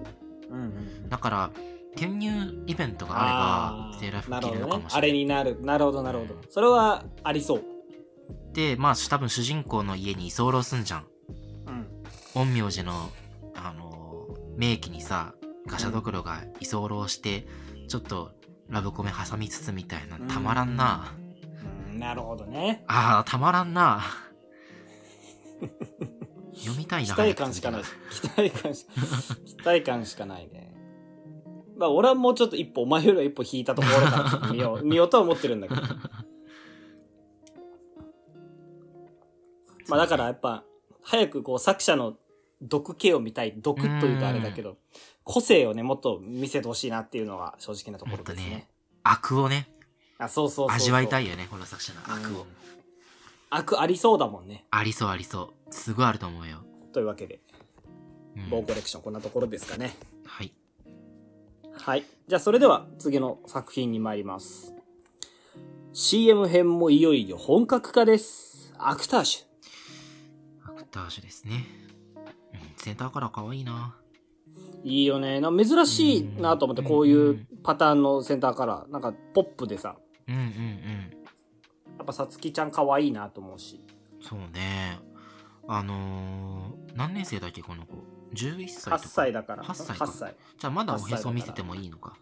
[0.50, 0.64] うんう
[1.06, 1.50] んだから
[1.94, 5.58] 転入イベントがあればセーラー服着れるかもしあれれないになる。
[5.62, 6.34] なるほどなるほど。
[6.50, 7.64] それはありそう。
[8.52, 11.06] でまあ多分主人公の家に居候すんじゃん。
[11.66, 11.86] うん。
[12.34, 13.10] 陰陽師の
[14.56, 15.34] 名器にさ
[15.66, 17.46] ガシャドクロが居候して
[17.88, 18.32] ちょっと
[18.68, 21.26] ラブコメ挟みつつみたいなたまらんな、うん
[21.98, 22.84] なるほどね。
[22.88, 24.02] あーたまらんな。
[26.54, 27.82] 読みたいな 期待感しかない。
[28.10, 28.86] 期待感し
[29.56, 30.74] 期待感しかないね。
[31.76, 35.82] まあ俺はもうちょっと一歩お前よりは一歩引いたところから見よう 見ようとは思ってるんだけど。
[39.88, 40.64] まあだからやっぱ
[41.02, 42.16] 早くこう作者の
[42.62, 44.78] 毒気を見たい毒というとあれだけど
[45.24, 48.48] 個性をねもっと見せてほしいなっていうのが正直なところですね。
[48.48, 48.68] ね。
[49.02, 49.68] 悪をね。
[50.18, 52.46] あそうそう味わいたいよねこの作者の悪を、うん。
[53.50, 54.64] 悪ありそうだもんね。
[54.70, 55.74] ありそうありそう。
[55.74, 57.40] すごいあると思うよ、というわけで
[58.36, 58.50] うん。
[58.50, 59.96] ボーコレクションこんなところですかね。
[60.24, 60.52] はい。
[61.72, 62.04] はい。
[62.28, 64.72] じゃあそれでは次の作品に参ります。
[65.92, 68.74] CM 編もいよいよ本格化です。
[68.78, 70.70] アクターシュ。
[70.70, 71.75] アクタージュですね、うん、
[72.86, 73.96] センターカラーかわいいな
[74.84, 75.40] いいよね。
[75.40, 78.92] な珍しいなと思って、うんこういうパターンのセンターカラー。
[78.92, 79.96] なんかポップでさ、
[80.28, 80.46] うんうんうん
[81.98, 83.84] やっぱさつきちゃん可愛いなと思うし。
[84.20, 85.00] そうね
[85.66, 87.94] あのー、何年生だっけこの子
[88.34, 89.64] ？11歳とか？8歳だから。
[89.64, 90.36] 8歳か8歳。
[90.56, 92.16] じゃあまだお8歳だからへそ見せてもいいのか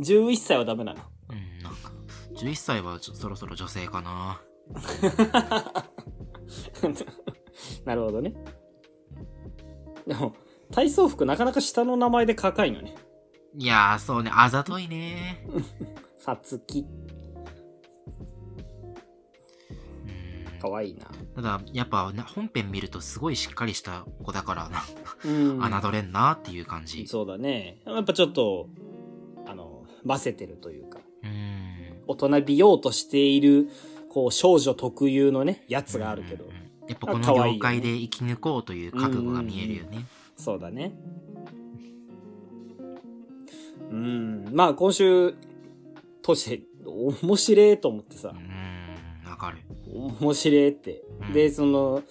[0.00, 1.00] 11歳はダメなの。
[1.30, 1.92] うんなんか
[2.34, 4.40] 11歳はちょそろそろ女性かな
[7.84, 8.34] なるほどね。
[10.06, 10.34] でも、
[10.72, 12.94] 体操服なかなか下の名前で高いのね。
[13.58, 15.46] いやーそうねあざといね
[16.18, 16.80] さつき。
[16.80, 17.06] うん
[20.60, 21.06] 可愛いな。
[21.34, 24.82] ただやっぱな本編見るとすごいしっかりした子だからな
[25.24, 25.60] うん。
[25.60, 27.78] 侮れんなっていう感じそうだね。
[27.86, 28.68] やっぱちょっと、
[29.46, 31.66] あの、ませてるというか、うん
[32.08, 33.68] 大人びようとしている、
[34.10, 36.50] こう、少女特有のね、やつがあるけどうん。
[36.50, 40.92] うんやっぱこの業界で生き抜こうという覚悟が見えるよねそうだね。
[43.90, 44.44] うん。
[44.52, 45.34] まあ、今週、
[46.22, 49.58] 通して、面白いと思ってさう、んわかる
[49.92, 51.32] 面白いってうん。
[51.32, 52.02] で、その、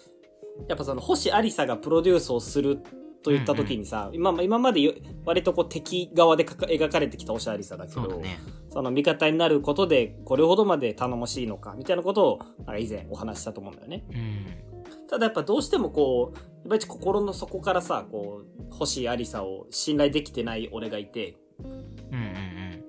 [0.68, 4.94] やっぱその、星ありさがプロデュースをするっと言った時にさ、今今までよ
[5.26, 8.40] 割とこう敵側で描かれてきた星ありさだけどそね。
[8.70, 14.06] その味方になることでこれほどまで頼もしいのかみたいなことをなんか以前お話ししたと思うんだよね。
[14.12, 15.08] うん。
[15.08, 22.84] ただやっぱどうしてもこう、やっぱり心の底からさ、こう、星ありさを信頼できてない俺がいて、うんうんうん。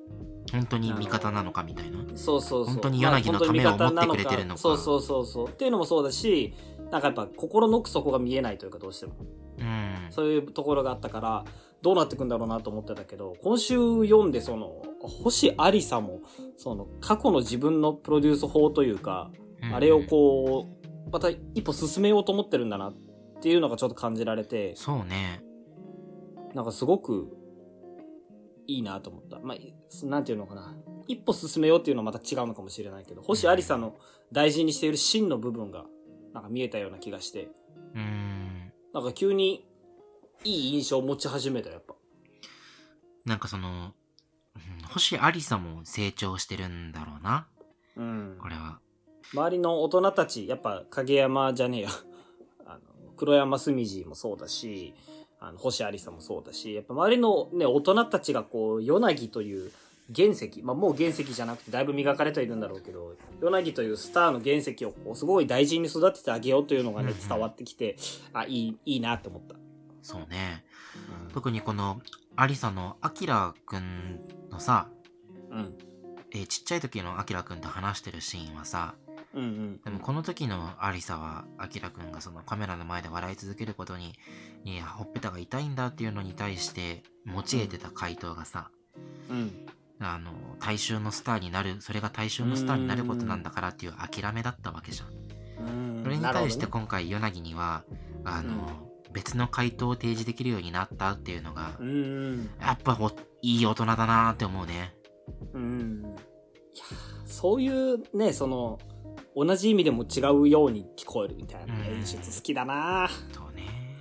[0.53, 2.05] 本当に味方なのかみたいな。
[2.15, 2.75] そうそうそう。
[2.75, 5.49] 本当に柳のためを思ってくれてるのかそうそうそうそう。
[5.49, 6.53] っていうのもそうだし、
[6.91, 9.15] なんかやっぱ心の奥底が見えないというかどうしても。
[9.59, 10.07] うん。
[10.11, 11.45] そういうところがあったから、
[11.83, 16.21] どうなってくんだろうなと思ってたけど、今週読んでその、星ありさも、
[16.57, 19.31] その、過去の自分のプロデュース法というか、
[19.63, 20.67] うんあれをこ
[21.07, 22.95] う、また一歩進めようと思ってるんだなっ
[23.41, 25.43] ていうのがちょっと感じられて、そうね。
[26.55, 27.29] なんかすごく
[28.67, 29.39] いいなと思った。
[29.41, 30.75] まあ、なんていうのかな。
[31.09, 33.95] 一歩進めようっていうのはまた違うのかもしれないけど、星ありさの
[34.33, 35.85] 大事にしている真の部分が、
[36.33, 37.49] なんか見えたような気がして、
[37.95, 38.46] うん。
[38.97, 39.63] なんか急に
[40.43, 41.95] いい印象を持ち始めた、やっぱ。
[43.27, 43.93] なんかその、
[44.55, 47.47] うん星ありさも成長してるんだろうな。
[47.99, 48.49] うんこ。
[48.49, 48.81] れは。
[49.35, 51.91] 周りの大人たち、やっぱ影山じゃねえや。
[52.65, 54.95] あの、黒山澄次もそうだし、
[55.41, 59.73] あの、星ありさもそうだし、やっぱ周りのね、大人たちがこう、ヨナギという
[60.15, 67.97] 原石、まあもう原石じゃなくてだいぶ磨かれてはいるんだろうけど、ヨナギというスターの原石をこうすごい大事に育ててあげようというのがね、うんうん伝わってきて、
[68.33, 69.57] あ、いい、いいなって思った。
[70.03, 70.65] そうね。
[71.33, 72.01] 特にこの、
[72.37, 74.89] アリサのアキラくんのさ、
[75.51, 75.75] うん。
[76.33, 78.95] えーちっちゃい時のアキラくんと話してるシーンはさ、
[79.35, 79.81] うんうん。
[79.83, 84.15] でもこの時のアリサは、アキラくんがそのカメラの前で笑い続けることに、
[84.65, 88.71] いや、ほっぺたが痛いんだっていうのに対して、用いてた回答がさ、
[89.31, 89.67] うん。
[89.99, 90.31] あの、
[90.61, 95.09] 大衆のスターになる、それが大衆のスターになることなんだからっていう諦めだったわけじゃん。
[95.09, 97.85] うんそれに対して今回、ヨナギには、
[98.25, 101.79] あの、別の回答を提示できるようになったっていうのが。
[102.61, 103.11] やっぱお
[103.43, 104.95] いい大人だなーって思うね。
[105.55, 106.03] うん。
[106.75, 106.85] いや、
[107.25, 108.79] そういうね、その、
[109.35, 113.97] 同じ意味でも違うように聞こえるみたいなうん演出好きだなそうね。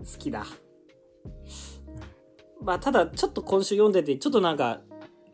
[0.00, 0.44] 好きだ。
[2.62, 4.80] まあ、ただ、ちょっと今週読んでて、ちょっとなんか、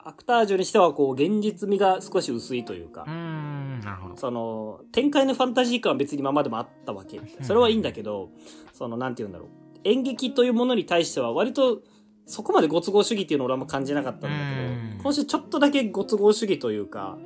[0.09, 4.17] アクタージュにしては、こう、現実味が少し薄いというかうー、ん、なるほど。
[4.17, 7.21] その、展開のファンタジー感は別に今までもあったわけ。
[7.43, 8.31] それはいいんだけど、
[8.73, 9.49] その、なんて言うんだろう。
[9.83, 11.83] 演劇というものに対しては、割と、
[12.25, 17.19] そこまでご都合主義っていうのを俺はあんま感じなかったんだうんけど、今週ちょっとだけご都合主義というか、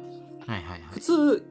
[0.46, 1.00] はいはいはい普。
[1.00, 1.46] 通、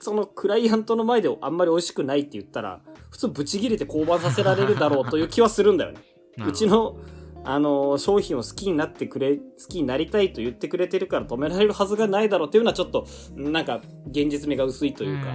[0.00, 6.00] そのクライアントの前であんまり美味しくないって言ったら、普通ブチ切れて降板させられるだろうという気はするんだよね。
[6.46, 6.96] うち、の、
[7.44, 15.26] あの、商品を好きになってくれ、好きになりたいと言ってくれてるから止められるはずがないだろうっていうのはちょっと、なんか、現実味が薄いというか、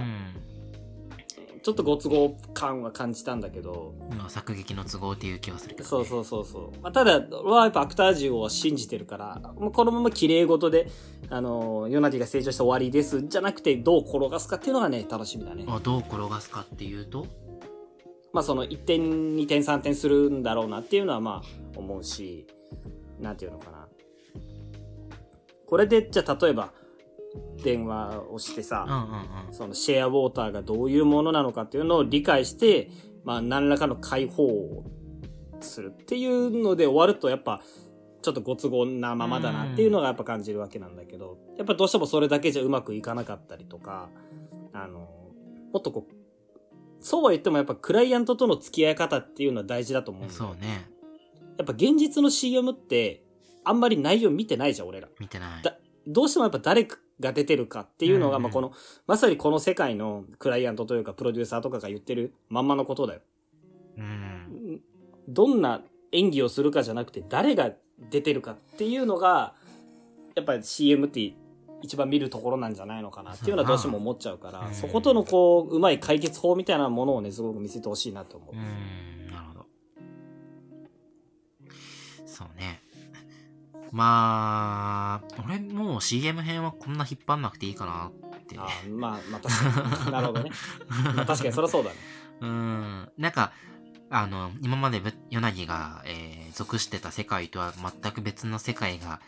[1.62, 5.88] ちょっとご都合感は感じたんだけど、うんまあ作劇の都合っていう気はするけど、ね。
[5.88, 6.82] そうそうそうそう。
[6.82, 10.88] まあ、ただ、俺はやっぱアクタージュを信じてるから、もうこのまま綺麗事で、
[11.28, 15.64] あの、ヨナディが成長して終わりです、じゃなくて、どう転がすかっていうのがね、楽しみだね。
[15.68, 17.26] あどう転がすかっていうと？
[18.32, 19.00] まあその1点、
[19.36, 22.46] 2点、3点するんだろうなっていうのはまあ思うし、
[23.20, 23.88] なんていうのかな。
[25.66, 26.72] これで、じゃあ例えば、
[27.62, 29.48] 電話をしてうんさ。
[29.52, 32.90] そのシェアウォーターがどういうものなのかっていうのを理解して、
[33.24, 34.84] まあ何らかの解放を
[35.60, 37.62] するっていうので終わるとやっぱ、
[38.22, 44.10] ちょっとご都合なままだなっていうのがやっぱ感じるわけなんだけど、やっぱどうしてもそれだけじゃうまくいかなかったりとか、
[44.72, 45.08] あの、
[45.72, 46.14] もっとこう、
[47.00, 50.90] そうは言ってもやっぱクライアントとの付き合い方っていうのは大事だと思うんだよそうね。
[51.58, 53.22] やっぱ現実の CM って
[53.64, 55.08] あんまり内容見てないじゃん、俺ら。
[55.18, 55.62] 見てない。
[55.62, 56.88] だどうしてもやっぱ誰
[57.20, 58.72] が出てるかっていうのが、うんまあこの、
[59.06, 63.20] まさにこの世界のクライアントというかプロデューサーとかが言ってるまんまのことだよ。
[63.98, 64.80] うん。
[65.28, 65.82] どんな
[66.12, 67.70] 演技をするかじゃなくて誰が
[68.10, 69.54] 出てるかっていうのが、
[70.34, 71.34] やっぱり CM って
[71.82, 78.58] 一番見るところなんじゃないのかなっていうのはどうしても思っちゃうから、うんそことのこう、うまい解決法みたいなものをね、すごく見せてほしいなと思うう。
[78.58, 79.66] ん、なるほど。
[82.26, 82.82] そうね。
[83.92, 88.56] まあ、俺もう CM 編はこんな引っ張んなくていいかなって。
[88.58, 90.12] あまあ、まあ確かに。
[90.12, 90.50] なるほどね。
[91.16, 91.96] まあ確かにそりゃそうだね。
[92.40, 93.12] うん。
[93.18, 93.52] なんか、
[94.08, 99.20] あの、今までぶヨナギが、えー属してた世界とは全く別の世界が、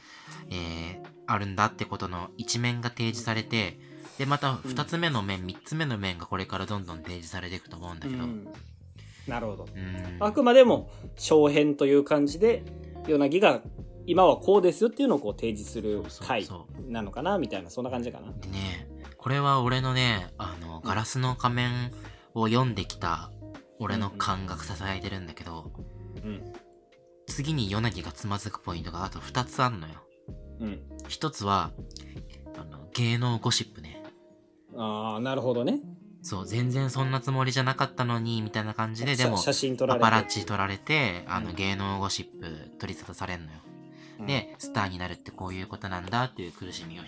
[0.50, 3.78] えーあるんだってことの一面が提示されて、
[4.18, 8.24] で、また二つ目の面、三つ目の面がこれからどんどん提示されていくと思うんだけど。
[8.24, 8.48] うん
[9.26, 9.66] なるほど。
[9.74, 10.16] うん。
[10.20, 12.64] あくまでも、小編という感じで、
[13.06, 13.60] ヨナギが、
[14.04, 16.44] 今はこうですよっていうのをこう提示する回
[16.88, 18.32] なのかなみたいな、そんな感じかな。
[18.32, 21.92] でね、これは俺のね、あの、ガラスの仮面
[22.34, 23.30] を読んできた
[23.78, 25.70] 俺の感が支えてるんだけど、
[26.24, 26.52] うん。
[27.28, 29.94] 次にヨナギがつまずくポイントがあと2つあんのよ。
[30.62, 30.80] うん。
[31.08, 31.72] 1つは、
[32.56, 34.02] あの、芸能ゴシップね。
[34.76, 35.80] ああ、なるほどね。
[36.22, 40.02] そう、全然そんなつもりじゃなかったのに、みたいな感じで、でも、写真撮られて。
[40.04, 43.58] パパラッチ撮られて、あの、うん芸能ゴシップ取り沙汰されんのよ。
[44.20, 47.02] うん、で、スターになるってこういうことなんだっていう苦しみを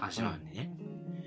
[0.00, 0.70] 味わうんでね。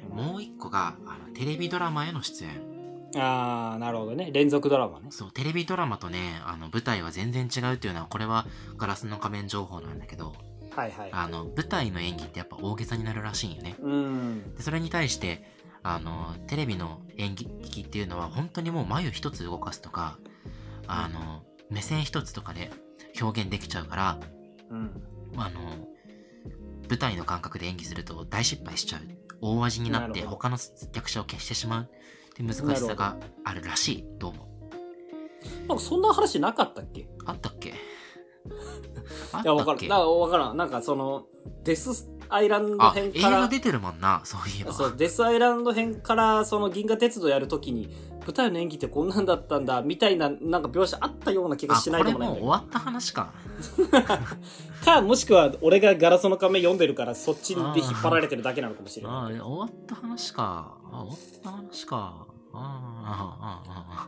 [0.09, 2.69] もう一個が、あの、テレビドラマへの出演。
[3.15, 4.29] ああ、なるほどね。
[4.33, 5.07] 連続ドラマね。
[5.11, 8.45] そう、テレビドラマとね、あの、舞台は全然違うっていうのは、これは
[8.77, 10.35] ガラスの仮面情報なんだけど、
[10.75, 11.09] はいはい。
[11.11, 13.75] あの、舞台の演技ってやっぱ大げさになるらしいんよね。
[13.81, 14.55] うん。
[14.55, 15.43] でそれに対して、
[15.83, 20.17] あの、テレビの演劇っていうのは本当にもう眉一つ動かすとか、
[20.87, 22.71] あの、目線一つとかで
[23.21, 24.19] 表現できちゃうから、
[24.69, 25.03] うん。
[25.37, 25.59] あの、
[26.89, 29.01] 舞台の感覚で演技すると大失敗しちゃう。
[29.41, 30.57] 大味になって他の
[30.93, 31.87] 役者を消してしまうっ
[32.33, 34.05] て難しさがあるらしい。
[34.17, 34.49] どうも。
[35.67, 37.01] なんかそんな話なかったっけ？
[37.01, 37.73] いあったっけ？
[39.33, 39.77] あっや、わからん。
[39.77, 40.57] たっけなわからん。
[40.57, 41.25] なんかその、
[41.63, 44.73] デスアイランドあ、編から、映画出てるもんな、そういえば。
[44.73, 47.89] そう、デスアイランド編から、その銀河鉄道やるときに、
[48.21, 52.47] 舞台の演技ってこんなんだったんだ、みたいな、なんか描写あったような気があ、しなこれいでもないんだけど。
[52.47, 53.33] もう終わった話か。
[54.85, 59.39] か、もしくは、俺がガラスの仮面読んでるから、そっちで引っ張られてるだけなのかもしれあない。
[59.39, 60.77] 終わった話か。
[60.91, 62.25] あ、終わった話か。
[62.53, 64.07] ああ、ああ、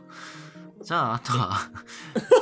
[0.80, 0.84] あ。
[0.84, 1.58] じゃあ、あとは、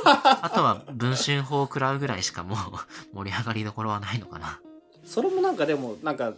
[0.43, 4.59] あとは文春法を食らうぐらいしかもう盛り上がりどころはないのかな。
[5.05, 6.33] それもなんかでも、なんか、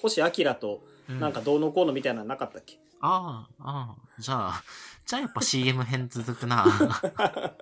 [0.00, 4.62] 星明と、うんなんかどうのこうのみたいなのなかったっけ、ああ、ああ、じゃあ、
[5.04, 6.64] じゃあやっぱ CM 編続くな。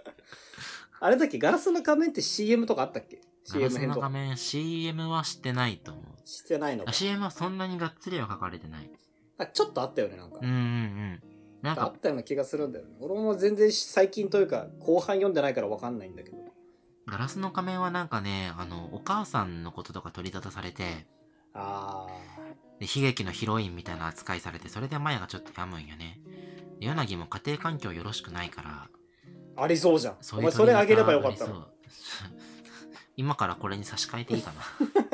[1.01, 3.21] あれだっけガラスの仮面って CM とかあったっけ？
[3.49, 3.97] ガラ ?CM ス編とか。
[3.97, 6.05] の画面 CM はしてないと思う。
[6.29, 6.85] してないの。
[6.93, 8.88] CM はそんなにがっつりは書かれてない。
[9.38, 10.38] あちょっとあったよね、なんか。
[10.40, 11.23] うんうんうん。
[11.62, 12.97] なんかあっ、たような気がするんだよね。
[13.01, 16.37] 俺も全然最近というか、後半読んでないからわかんないんだけど。
[17.07, 21.07] ガラスの仮面はなんかね、あの、お母さんのこととか取り沙汰されて、
[21.55, 22.07] あ
[22.81, 26.21] で、悲劇のヒロインみたいな扱いされて、それでマヤがちょっと病むんよね。
[26.81, 28.88] で柳も家庭環境よろしくないから、
[29.57, 29.62] あ。
[29.62, 30.16] ありそうじゃん。
[30.21, 31.68] そういうお前それあげればよかったの。
[33.16, 34.62] 今からこれに差し替えていいかな。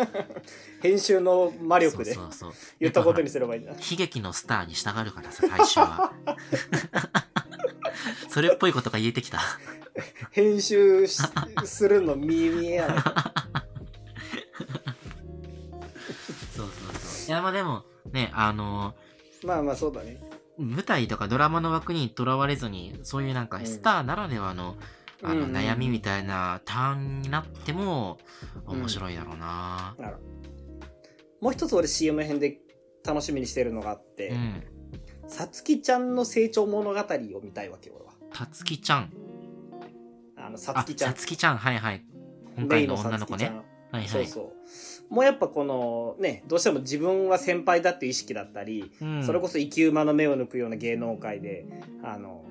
[0.80, 2.52] 編集の魔力でそうそうそう。
[2.78, 3.72] 言ったことにすればいいんだ。
[3.72, 6.12] 悲劇のスターに従うからさ、大衆は。
[8.30, 9.40] それっぽいことが言えてきた。
[10.30, 11.20] 編集し
[11.64, 12.98] するの見見えやない。
[16.56, 16.68] そうそう
[17.00, 17.28] そう。
[17.28, 18.94] いや、まあでも、ね、あの、
[19.42, 20.20] まあまあそうだね。
[20.56, 28.18] 舞台とかドラマの枠にとらわれずに、そういうなんかうんスターならではの、うんうん悩みみたいなターンになっても、
[28.66, 30.16] 面白いだろうな、なる
[31.40, 32.60] もう一つ俺 CM 編で
[33.04, 34.62] 楽しみにしてるのがあってう、ん。
[35.28, 38.12] さつきちゃんの成長物語を見たいわけよ、俺は。
[38.32, 39.12] たつきちゃん。
[40.36, 41.18] あの、さあつき、ちゃんさ。
[41.18, 42.04] つきちゃん、はいはい。
[42.56, 43.46] 今回の女の子ね。。
[43.92, 44.08] はいはい。
[44.08, 44.52] そうそ
[45.10, 45.14] う。
[45.14, 51.66] もうやっぱこのね、どうしても自分は先輩だっていう意識だったり、うんそれこそ生き馬の目を抜くような芸能界で、
[52.02, 52.44] あの、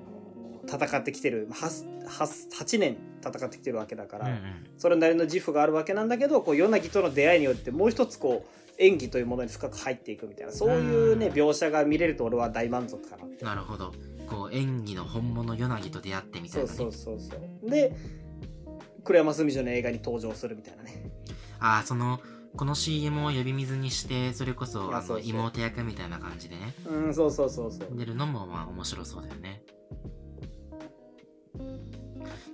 [0.68, 2.06] 戦ってきてる、8,
[2.50, 4.40] 8年戦ってきてるわけだから、うんうん
[4.78, 13.44] それなりの自負があるわけなんだけど、こう、ヨナギとの出会いによってもう一つこう、演技というものに深く入っていくみたいな、そういうね、うん描写が見れると俺は大満足かなって。
[13.44, 13.92] なるほど。
[14.30, 16.78] こう、演技の本物、ヨナギと出会ってみたそいうなね。
[16.78, 17.70] そうそうそう。
[17.70, 17.96] で、
[19.04, 21.10] 黒山澄女の映画に登場するみたいなね。
[21.60, 22.20] ああ、その、
[22.56, 24.92] この CM を呼び水にして、それこそ、
[25.24, 27.98] 妹役みたいな感じでね、うん、そうそうそうそう。
[27.98, 29.64] 出るのも、まあ、面白そうだよね。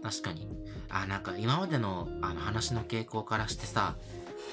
[0.04, 0.48] 確かに。
[0.90, 3.96] あ、なんか、今までの、あの、話の傾向からしてさ、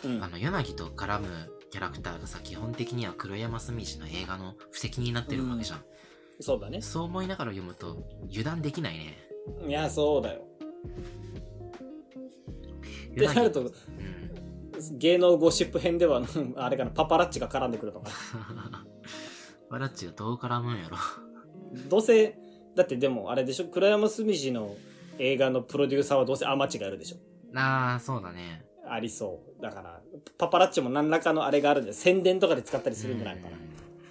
[0.05, 1.27] うんあの、ヨナギと絡む
[1.71, 5.85] キャラクターがさ、基本的には黒山澄の映画の布石になってるわけじゃん。
[6.41, 6.81] そうだね。
[6.81, 7.97] そう思いながら読むと、
[8.29, 9.19] 油断できないね。
[9.67, 10.47] いや、そうだよ。
[13.11, 13.73] ってなると、うん。
[14.99, 16.23] 芸能ゴシップ編では、
[16.57, 18.11] あれかな、パパラッチが絡んでくるのか
[18.55, 18.87] な。
[19.69, 20.97] バラッチがどう絡むんやろ。
[21.89, 22.39] どうせ、
[22.75, 24.77] だってでもあれでしょ、黒山澄の
[25.21, 27.17] 映画のプロデューサーはどうせアマチがやるでしょ。
[27.59, 28.65] ああ、そうだね。
[28.89, 29.63] ありそう。
[29.63, 30.01] だから、
[30.39, 33.57] パパラッチも何らかのあれがあるんで、宣伝とかで使ったりするんじゃないのかな。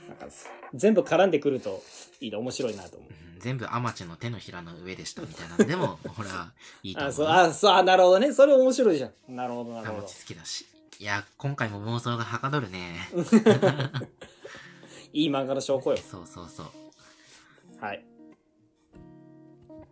[0.09, 0.27] なんか
[0.73, 1.81] 全部絡んでくると
[2.21, 3.09] いいの面白いなと思う。
[3.09, 5.63] うん全部アマチの手のひらの上でしたみたいな。
[5.63, 6.51] でも、 ほら、
[6.83, 7.13] いいと思あ、う。
[7.13, 8.33] そう、あ、そう、あ、なるほどね。
[8.33, 9.33] それ面白いじゃん。
[9.33, 10.19] なるほど、なるほどアマチ。
[10.19, 10.65] 好きだし。
[10.99, 12.99] いや、今回も妄想がはかどるね。
[15.13, 15.97] いい漫画の証拠よ。
[15.97, 16.65] そうそうそう。
[17.79, 18.03] はい。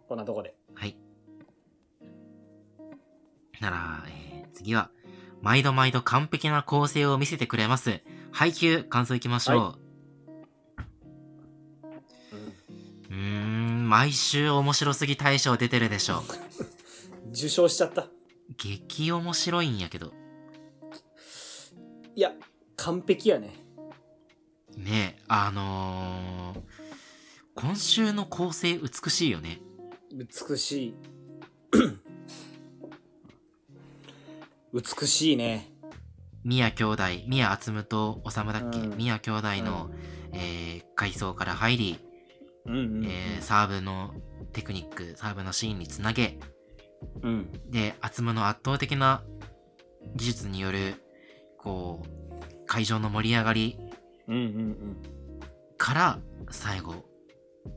[0.10, 0.54] こんなとこで。
[3.60, 3.62] はい。
[3.62, 4.28] なら、えー
[4.58, 4.90] 次は、
[5.42, 8.02] 毎度毎度完璧な構成を見せてくれます。
[8.32, 9.58] 配給、感想いきましょう。
[9.58, 9.76] は
[13.10, 16.24] うーん、毎週面白すぎ大賞出てるでしょ。
[17.32, 18.08] 受賞しちゃった。
[18.58, 20.14] 激面白いんやけど。
[22.16, 22.34] いや、
[22.76, 23.54] 完璧やね。
[24.76, 26.62] ねえ、あのー、
[27.56, 29.62] 今週の構成美しいよね。
[30.12, 30.96] 美しい。
[34.74, 35.72] 美しいね。
[36.44, 39.90] 宮兄弟、宮厚夢と修だっけ、うん宮兄弟の、
[40.34, 42.00] えー、階層から入り、
[42.66, 44.14] うんうん、えー、サーブの
[44.54, 46.40] テクニック、サーブのシーンにつなげ、
[47.22, 47.52] うん。
[47.70, 49.24] で、厚夢の圧倒的な
[50.16, 50.96] 技術による、
[51.58, 53.78] こう、会場の盛り上がり
[54.28, 54.98] うんうん
[55.78, 57.06] から、最後、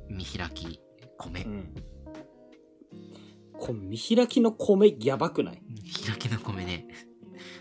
[0.09, 0.81] 見開き、
[1.19, 1.43] 米。
[1.43, 1.75] うん。
[3.61, 3.67] うん。
[3.67, 5.63] この見開きの米やばくない？
[5.69, 6.87] 見開きの米ね。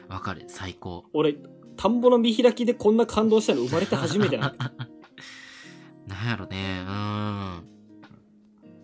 [0.08, 1.06] わかる、最高。
[1.14, 1.36] 俺、
[1.78, 4.72] 田んぼの見開きでこんな感動したの生まれて初めてなんだ。
[6.08, 7.64] なんやろね、うーん。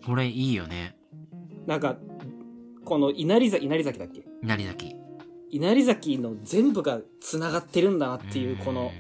[0.05, 0.95] これいいよね。
[1.65, 1.97] なんか、
[2.83, 4.23] この稲荷崎、稲荷崎だっけ？
[4.43, 4.95] 稲荷崎。
[5.49, 8.91] 稲荷崎の全部が繋がってるんだなっていう、この、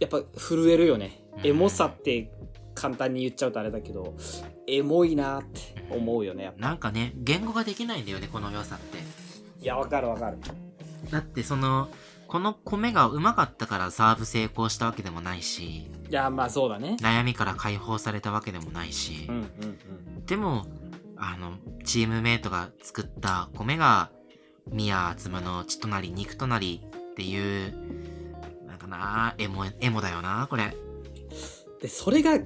[0.00, 1.22] やっぱ震えるよね。
[1.22, 2.32] うんエモさって
[2.74, 4.16] 簡単に言っちゃうとあれだけど、
[4.68, 5.60] エモいなって
[5.90, 6.52] 思うよね。
[6.58, 8.98] なんかね、言語ができないんだよね、この良さって。
[9.62, 10.38] いや、わかるわかる。
[11.10, 11.88] だってその、
[12.28, 16.96] この米がうまかったからサーブ成功したわけでもないし、いや、まあそうだね。
[17.00, 19.42] 悩みから解放されたわけでもないし、うんうん
[20.16, 20.26] うん。
[20.26, 20.66] でも、
[21.16, 21.54] あの、
[21.84, 24.10] チームメイトが作った米が、
[24.70, 27.74] 宮厚夢の血となり肉となりっていう、
[28.66, 30.76] なんかなエモ、エモだよなこれ。
[31.80, 32.38] で、それが、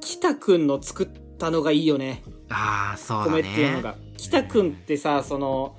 [0.00, 2.22] 北くんの作ったのがいいよね。
[2.50, 3.52] ああ、そうだ米ね。
[3.52, 3.96] っていうのが。
[4.16, 5.76] 北くんってさ、その、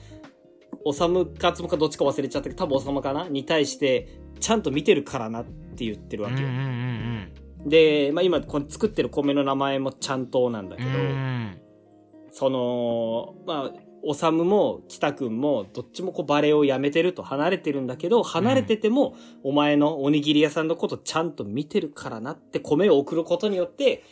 [0.86, 3.28] おさむかつむかどっちか忘れちゃったけど、多分おさむかな？
[3.28, 4.08] に対して、
[4.40, 6.48] ちゃんと見てるからなって言ってるわけよ。
[6.48, 7.34] うんうんうん
[7.66, 10.94] で、まあ今、この作ってる米の名前もちゃんとなんだけうん。
[10.94, 11.58] ど、うん。
[12.32, 24.06] その、まあ、おさむも北くんもどっちもこうバレエをやめてると離れてるんだけど、離れてても、お前のおにぎり屋さんのことちゃんと見てるからなって米を送ることによって、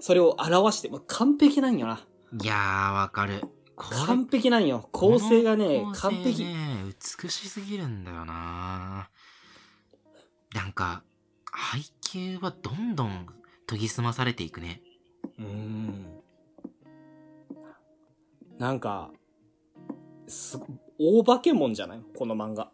[0.00, 2.00] それを表して、まあ、完璧なんよな。
[2.40, 3.42] いやー、わかる。
[3.76, 4.88] これ完璧なんよ。
[4.92, 6.44] 構成がね完璧。
[6.44, 6.54] ね、
[7.22, 9.08] 美しすぎるんだよな
[10.54, 11.02] なんか、
[11.50, 13.26] 配球はどんどん
[13.66, 14.82] 研ぎ澄まされていくね。
[15.38, 16.06] うーん。
[18.58, 19.10] なんか、
[20.26, 20.66] すご、
[20.98, 22.02] 大化け物じゃない？
[22.16, 22.70] この漫画。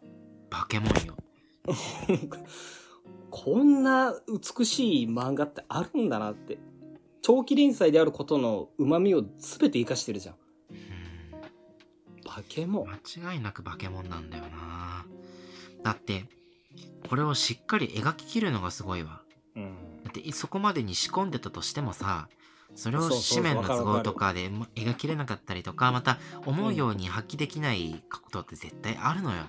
[0.49, 1.15] バケモンよ。
[3.29, 4.13] こんな
[4.57, 6.57] 美しい漫画ってあるんだなって。
[7.27, 10.35] 長期連載であることの旨味を全て活かしてるじゃん。
[10.71, 12.85] うん化け物。
[12.85, 15.05] 間違いなくバケモンなんだよな
[15.83, 16.23] だって、
[17.09, 19.23] これをしっかり描き切るのがすごいわ。
[19.57, 19.75] うん。
[20.05, 22.29] だって、そこまでに仕込んでたとしてもさ、
[22.75, 29.43] それを紙面の都合とかでま描ききれなかったりとか、また思うように発揮できないことって絶対あるのよ。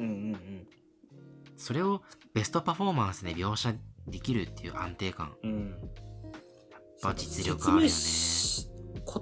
[0.00, 0.66] うんうんうん。
[1.56, 2.02] それを
[2.34, 3.74] ベストパフォーマンスで描写
[4.06, 5.32] できるっていう安定感。
[5.42, 5.74] うん。
[7.00, 7.88] ぱ実力あるよね。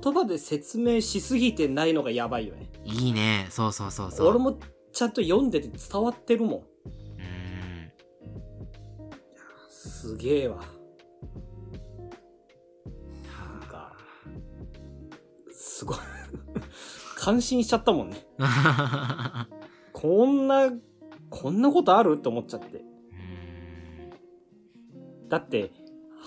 [0.02, 2.70] 言葉で説明しすぎてないのがやばいよね。
[2.84, 3.46] いいね。
[3.50, 4.28] そうそうそうそう。
[4.28, 4.58] 俺も
[4.92, 6.52] ちゃんと読んでて伝わってるもん。
[6.54, 7.22] うー
[7.84, 7.92] ん。
[9.68, 10.56] すげえわ。
[13.60, 13.96] なんか、
[15.52, 15.98] すごい。
[17.16, 18.26] 感心しちゃったもんね。
[19.92, 20.72] こんな、
[21.30, 22.16] こんなことある？
[22.18, 22.84] って思っちゃって。
[25.28, 25.70] だって、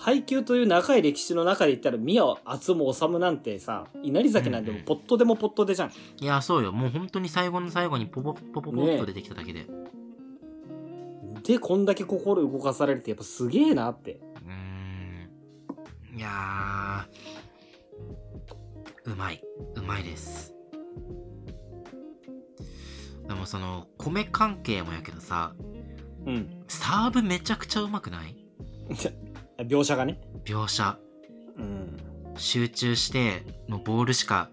[0.00, 5.90] 配給という長い歴史の中で言ったら、宮厚も治なんてさ、稲荷崎なんてもうポットでもポットでじゃん。
[5.90, 6.72] いや、そうよ。
[6.72, 9.66] もう本当に最後の最後にポポポポポッと出てきただけで。
[11.44, 14.20] で、こんだけ心動かされるってやっぱすげえなって。
[14.46, 16.18] うーん。
[16.18, 19.42] いやー、うまい。
[19.74, 20.54] うまいです。
[23.28, 25.52] でもその、米関係もやけどさ、
[26.24, 26.64] うん。
[26.68, 28.34] サーブめちゃくちゃうまくない
[29.62, 30.20] 描写がね。
[30.44, 30.98] 描写。
[31.56, 31.96] うん。
[32.36, 34.50] 集中して、もうボールしか、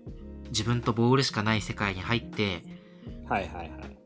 [0.49, 2.63] 自分とボールしかない世界に入って、
[3.27, 3.97] はいはいはい。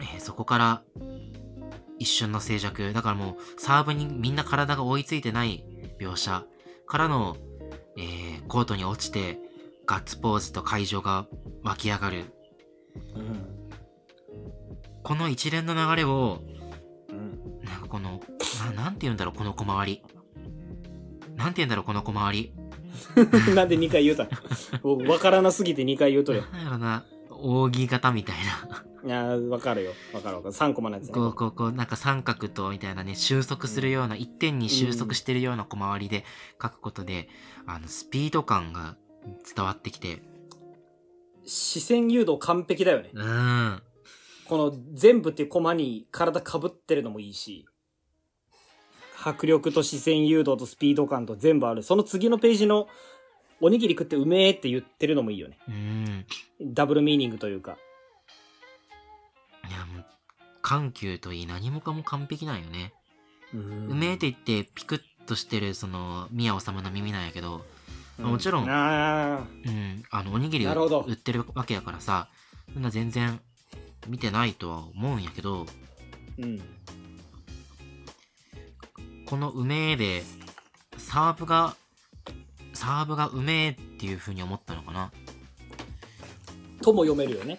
[0.00, 0.82] えーそこから、
[1.98, 2.92] 一瞬の静寂。
[2.92, 5.64] だからもう、サーブにみんな体が追いついてない
[5.98, 6.44] 描写
[6.86, 7.36] からの、
[7.96, 9.38] えーコートに落ちて、
[9.86, 11.26] ガッツポーズと会場が
[11.62, 12.24] 湧き上がる。
[13.14, 13.46] うん。
[15.02, 16.55] この一連の流れを、うん。
[17.66, 18.20] なんかこの、
[18.74, 20.02] ななんて言うんだろう、この小回り。
[21.36, 22.52] なんて言うんだろう、この小回り。
[23.54, 24.26] なんで2回言うた
[24.82, 26.44] のわからなすぎて2回言うとるよ。
[26.52, 28.36] なんやろな、扇形みたい
[28.72, 28.84] な。
[29.04, 29.92] いやーわかるよ。
[30.12, 30.54] わかるわかる。
[30.54, 31.12] 3コマのやつね。
[31.12, 36.24] こう、こう、こう、なんか三角と、みたいなね、収束するような、一点に収束してるような小回りで
[36.60, 37.28] 書くことで、
[37.66, 38.96] あの、スピード感が
[39.54, 40.22] 伝わってきて、
[41.44, 43.10] 視線誘導完璧だよね。
[43.14, 43.82] うーん。
[44.48, 47.66] この全部っていうコマに体被ってるのもいいし、
[49.22, 51.82] 迫力と視線誘導とスピード感と全部ある。
[51.82, 52.88] その次のページの
[53.60, 55.58] おにぎり食ってうめえって言ってるのもいいよね。
[55.68, 56.26] うーん。
[56.74, 57.76] ダブルミーニングというか。
[59.68, 60.04] いや、もう、
[60.62, 62.92] 緩急といい何もかも完璧なんよね。
[63.54, 67.64] ううめえって言ってピクッとしてるその宮治の耳なんやけど、
[68.18, 72.28] もちろんあうん、あのおにぎりなるほど売ってるわけやからさ
[72.72, 73.40] そんな全然
[74.08, 76.62] 見てないとは思うんやけどーうん。
[79.26, 80.22] この「うめえ」で
[80.96, 81.76] サーブが
[82.72, 85.10] サーブがうめえっていう風に思ったのかな
[86.82, 87.58] とも読めるよね。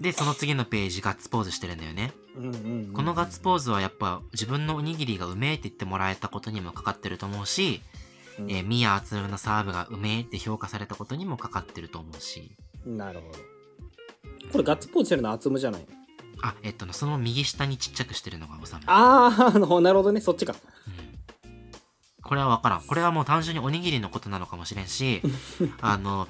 [0.00, 2.92] でその次のページガッツポーズしてるんだよねうんうん、うん。
[2.92, 7.82] このガッツポーズはやっぱ自分のおにぎりがうめえって言ってもらえたことにもかかってると思うし、
[8.40, 12.50] うんえー、宮敦のサーブがうめえって評価されたことにもかかってると思うし
[12.84, 13.51] なるほど。
[14.52, 15.86] これガッツポーズしてるのは厚むじゃない
[16.42, 20.20] あえっとその右下にちっちゃくしてるのがおさむあー、あの、なるほどね。
[20.20, 20.54] そっちか。
[20.86, 21.02] うん
[22.22, 25.20] これは分からんこれはもう単純におにぎりのことなのかもしれんし
[25.82, 26.26] あの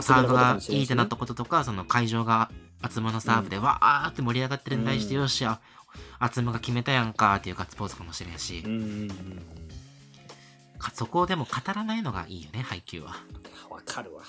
[0.00, 5.60] サーブがいいってなったこととかその会場が厚むのサーブでわーって盛り上がってるのに対して、うんよっしゃ
[6.18, 9.12] 厚むが決めたやんかっていうガッツポーズかもしれんし、うんうんうん。
[10.78, 13.16] かそこをでも語らないのがいいよね配球は
[13.68, 14.22] わかるわ。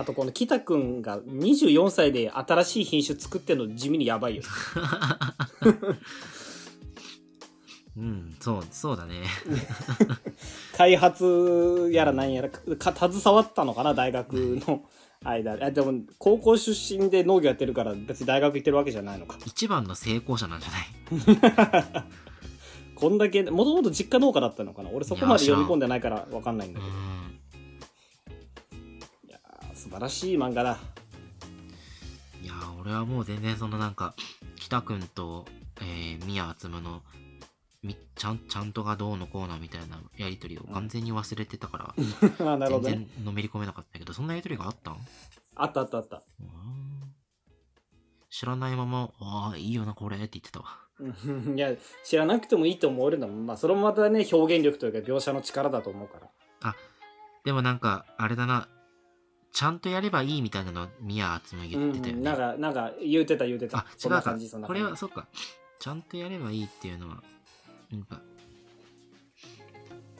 [0.00, 4.42] あとこの北くんが24歳で新しい品種作ってんの地味にやばいよ。
[7.96, 9.24] うんそうそうだね。
[10.76, 12.60] 開発やらなんやらか
[13.10, 14.32] 携わったのかな大学
[14.66, 14.82] の
[15.24, 15.56] 間。
[15.56, 19.36] であでも高校出身で農業やってるから別に大学行ってるわけじゃないのか。
[19.44, 20.78] 一番の成功者なんじゃな
[22.00, 22.04] い？
[22.94, 24.90] こんだけもともと実家農家だったのかな。
[24.90, 26.94] 俺そこまで読み込んでないからわかんないんだうけど
[29.90, 30.78] 素晴らしい漫画だ。
[32.44, 34.14] いやー俺はもう全然そのなんか
[34.54, 35.46] 北くんと、
[35.80, 37.02] えー、宮敦の
[37.82, 41.94] みちゃんちゃんとがどうのこうのみたいなやりとりを完全に忘れてたか
[42.38, 44.96] ら、 あなるほ全然のめり込めなかったけどそんなやりとりがあったん？
[45.56, 46.22] あったあったあった。
[46.40, 46.46] うん
[48.30, 50.66] 知らないまま「ああいいよなこれ」って言ってたわ。
[51.00, 51.58] うん。
[51.58, 51.72] いや
[52.04, 56.30] 知らなくてもいいと思えるのもまあそれもまたね表現力というか描写の力だと思うから。
[57.42, 58.68] でもなんかあれだな
[59.52, 63.78] ちゃんとやればいいみたいなの宮敦も言ってたよね、うん、なんかなんか言うてた言うてた。
[63.78, 64.50] あ違そんなうか感じ。
[64.50, 65.26] これはそっか。
[65.78, 67.22] ちゃんとやればいいっていうのは
[67.90, 68.20] なんか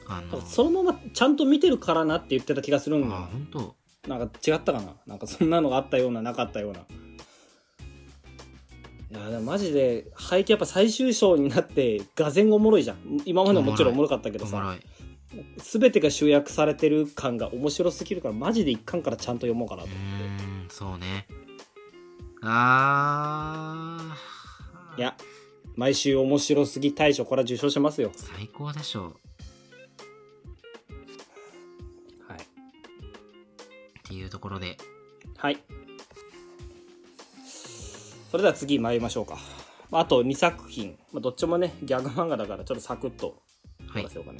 [0.07, 3.75] あのそのままちゃんと見てるからなって言ってた気がするんあ本当。
[4.07, 4.95] なんか違ったかな？
[5.05, 6.79] なんかそんなのがあったようななかったような。
[6.79, 6.83] い
[9.13, 13.21] やでもマジで背景やっぱ最終章になってがぜんおもろいじゃん。
[13.25, 14.75] 今までももちろんおもろかったけどさ
[15.57, 21.27] 全てが集約されてる感が面白すぎるからマジで一巻からちゃんと読もうかなうとーんそうね。
[22.41, 24.99] あー。
[24.99, 25.15] いや
[25.75, 28.11] 毎週面白すぎ大賞これは受賞しますよ。
[28.13, 29.15] 最高でしょう。
[32.27, 32.39] はい。
[32.39, 32.43] っ
[34.03, 34.77] ていうところで。
[35.37, 35.57] はい。
[38.29, 39.37] それでは次参りましょうか。
[39.89, 43.35] まああと2作品、まあ、どっちもねギャグ漫画だからちょっとサクッと
[43.87, 44.39] はい話せようかね、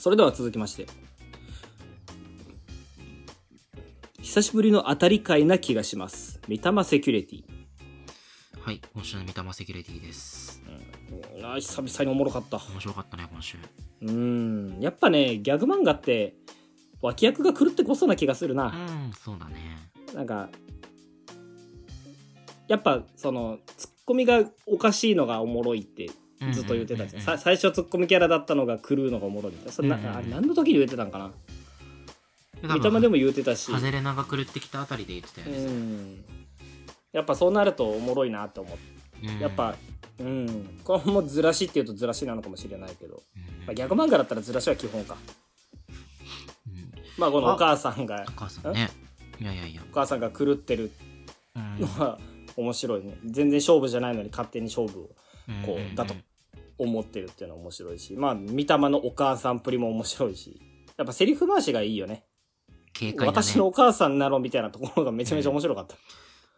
[0.00, 0.86] それでは続きまして。
[4.22, 6.40] 久しぶりの当たり会な気がします。
[6.48, 7.44] 三玉セキュリティ。
[8.58, 10.62] はい今週の三玉セキュリティです。
[11.36, 11.44] うん。
[11.44, 12.56] あー久々におもろかった。
[12.72, 13.58] 面白かったね今週。
[14.00, 14.78] うん。
[14.80, 16.34] やっぱねギャグ漫画って
[17.02, 19.76] 脇役が狂ってこそな気がするうな、んそうだね。
[20.14, 20.48] なんか
[22.68, 26.08] やっぱそのツッコミがおかしいのがおもろいって
[26.52, 29.64] ずっと言ってたじゃん,、さ最初ツッコミキャラだったのが狂うのがおもろいみた。
[29.64, 31.30] いなそれな、うんあれ何の時に言ってたんかな？
[32.62, 33.70] 三三玉でも言ってたし。
[33.70, 36.24] ハゼレナが狂ってきたあたりで言ってたようね、ん。
[37.12, 38.76] やっぱそうなるとおもろいなと思っ
[39.20, 39.28] て。
[39.28, 39.38] うん。
[39.38, 39.74] やっぱ
[40.18, 40.80] うん。
[40.84, 43.66] これもずらしっていうとずらしなのかもしれないけど、うん。
[43.66, 45.16] まあ、ギャグ漫画だったらずらしは基本か。
[46.68, 46.90] うん。
[47.18, 48.90] まあこのお母さんがお母さんね。
[49.40, 49.82] いやいやいや。
[49.90, 50.90] お母さんが狂ってる
[51.56, 52.18] うんのは
[52.56, 53.18] 面白いね。
[53.24, 55.08] 全然勝負じゃないのに勝手に勝負を
[55.64, 56.14] こうだと
[56.80, 60.60] 思ってるっていうのは面白いしまあ見た目のお母さんっぷりも面白いし
[60.96, 62.24] やっぱセリフ回しがいいよね。
[63.00, 63.14] ね。
[63.18, 65.94] 私のお母さんなのみたいなところがめちゃめちゃ面白かった、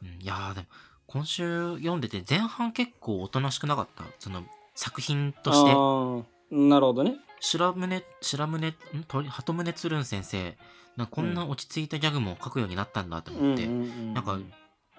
[0.03, 0.23] うん。
[0.23, 0.67] いやーでも
[1.07, 4.05] 今週読んでて前半結構おとなしくなかった？
[4.19, 4.43] その
[4.75, 6.57] 作品として。
[6.57, 7.17] なるほどね。
[7.41, 8.75] 白宗白宗ん？
[9.07, 10.57] 鳥鳩宗つるん先生。
[10.97, 14.39] なこんな落ち着いたギャグも書くようになったんだと思って、んなんか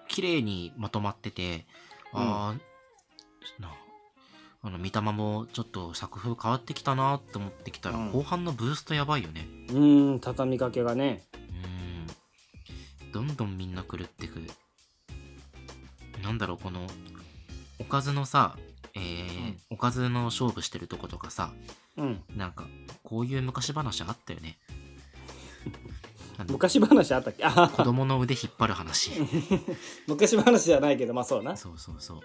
[0.08, 1.66] 綺麗にまとまってて。
[2.12, 3.68] ああ、な
[4.66, 9.78] あの見たまもちょっと作風変わってきたなって思ってきたら、うん後半のブーストやばいよねう
[10.14, 14.40] ん畳みかけがねうんどんどんみんな狂ってく。
[16.22, 16.86] なんだろう、この、
[17.78, 18.56] おかずのさ、
[18.94, 21.52] えーうんおかずの勝負してるとことかさ、
[21.98, 22.22] うん。
[22.34, 22.66] なんか、
[23.02, 24.56] こういう昔話あったよね。
[26.48, 27.44] 昔話あったっけ？
[27.44, 29.12] あ 子供の腕引っ張る話。
[30.08, 31.56] 昔話じゃないけど、まあそうな。
[31.56, 32.20] そうそうそう。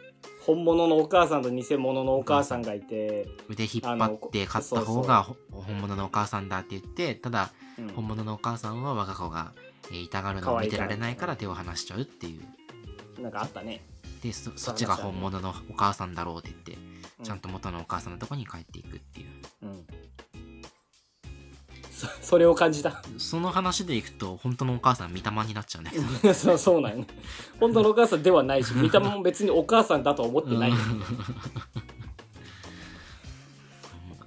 [0.49, 9.53] 本物のお母さんと偽物のお母さんがいて、腕引っ張って勝った方がほ本物のお母さんだって言って、ただ、うん本物のお母さんは我が子が、
[9.91, 13.21] えー痛がるのを見てられないから手を離しちゃうっていう。
[13.21, 13.85] なんかあったね。
[14.23, 16.77] で、そそっちが本物のお母さんだろうって言って、
[17.23, 19.27] ちゃんと元のお母さんのとこに帰っていくっていう。
[19.61, 19.85] うん。
[21.99, 23.03] そ それを感じた。
[23.17, 26.05] その話でいくと、本当のお母さん、見たまになっちゃうんだけど。
[26.33, 27.07] そうそうなんよね。
[27.59, 30.71] 本当のお母さんではないし、見た目も別にお母さんだとは思ってない。
[30.71, 30.77] うん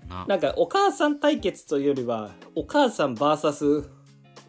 [0.09, 3.89] ななんかお母さん対決というよりは、お母さん VS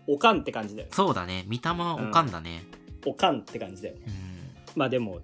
[0.08, 0.94] おかんって感じだよね。
[0.94, 1.46] そうだね。
[1.48, 2.66] 見たまおかんだね。
[3.06, 4.02] おかんって感じだよね。
[4.08, 4.14] うん。
[4.76, 5.22] まあでも、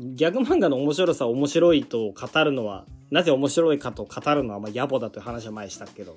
[0.00, 6.16] ギャグ漫画の面白さ面白いと語るのは、なぜ面白いかと語るのはまあ野暮だという話は前にしたけど、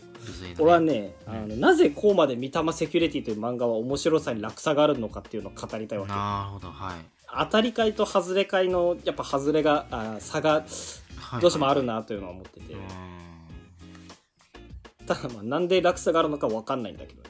[0.57, 6.11] 俺はね、あの、なぜこうまで三玉セキュリティという漫画は面白さに落差があるのかっていうのを語りたいわけ。
[6.13, 6.95] なるほど、はい。
[7.37, 10.63] 当たり会と外れ会の、やっぱ外れが、あ差が
[11.17, 12.73] はいどうしてもあるなというのは思ってて。
[12.73, 12.79] うん
[15.05, 17.29] ただまあなんで落差があるのかわかんないんだけどね。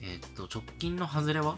[0.00, 1.56] えーっと、直近の外れは？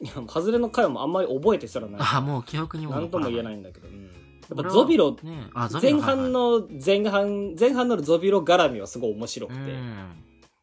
[0.00, 2.00] いや、外れの回もあんまり覚えてすらない。
[2.00, 3.44] あ、もう記憶にもなんとも言えい。
[3.44, 3.86] ないんだけど。
[3.86, 4.07] うん
[4.54, 5.50] やっぱゾビロ、ね、
[5.82, 9.58] 前半の、前半、前半のゾビロ絡みはすごい面白くて。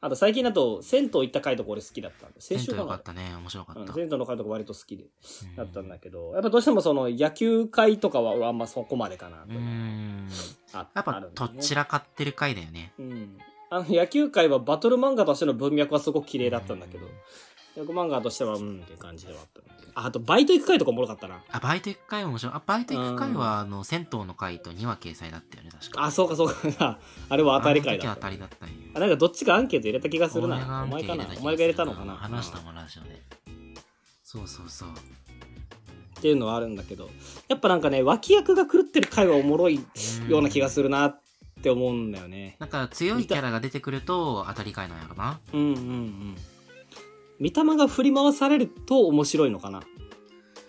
[0.02, 2.40] あと最近だと、銭湯行った回とか俺好きだったんで。
[2.40, 3.36] 先週銭湯かなよかったね。
[3.40, 3.82] 面白かった。
[3.82, 5.08] うん銭湯の回とか割と好きで、う
[5.54, 9.54] んだったんだけど、やっぱどうしてもその野球回とかは俺あんまそこまでかなとう。
[9.54, 10.28] ん。
[10.74, 12.94] あやっぱあるん、だよねとっちらかってる回だよね。
[13.00, 13.38] うん。
[13.72, 17.08] あの野球界はバトル漫画としての文脈はすごく綺麗だったんだけど、
[17.76, 19.62] ギャグ漫画としてはうんっていう感じではあった
[19.96, 21.42] ああとバイト行く回とかおもろかったな。
[21.52, 22.54] あ、バイト行く回面白い。
[22.54, 26.04] あ、バイト行く回は、あの、銭湯の回と2話掲載だったよね、確か。
[26.04, 27.00] あ、そうかそうか。
[27.30, 28.28] あれは当たり回だった。
[28.28, 30.84] あの時は当たりだったなんかどっちかアンケート入れた気がするな。
[30.84, 33.22] お前かなお前が入れたのかな話したもん、ラジオで。
[34.22, 34.90] そうそうそう。
[34.90, 37.10] っていうのはあるんだけど、
[37.48, 39.80] やっぱなんかね、脇役が狂ってる回はおもろい
[40.28, 41.22] ような気がするなっ
[41.64, 42.58] て思うんだよね。
[42.60, 45.40] なんか強いキャラが出てくると当たり回なんやろな。
[45.54, 46.36] うんうんうん。
[47.40, 49.84] 見た目が振り回されると面白いのかな。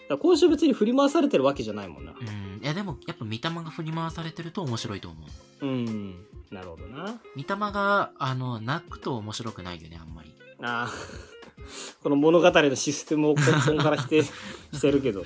[0.09, 2.13] だ今週別に振り回されてるわけじゃないもんな。
[2.13, 2.63] うん。
[2.63, 5.19] いやでも、やっぱ見た目が振り回されてると面白いと思
[5.63, 5.67] う。
[5.67, 6.27] うん。
[6.51, 7.21] なるほどな。
[7.35, 10.33] 見た目が、あの、泣くと面白くないよね、あんまり。
[10.63, 10.91] ああ。
[12.03, 14.23] この物語のシステムを根本から否定
[14.73, 15.25] してるけど。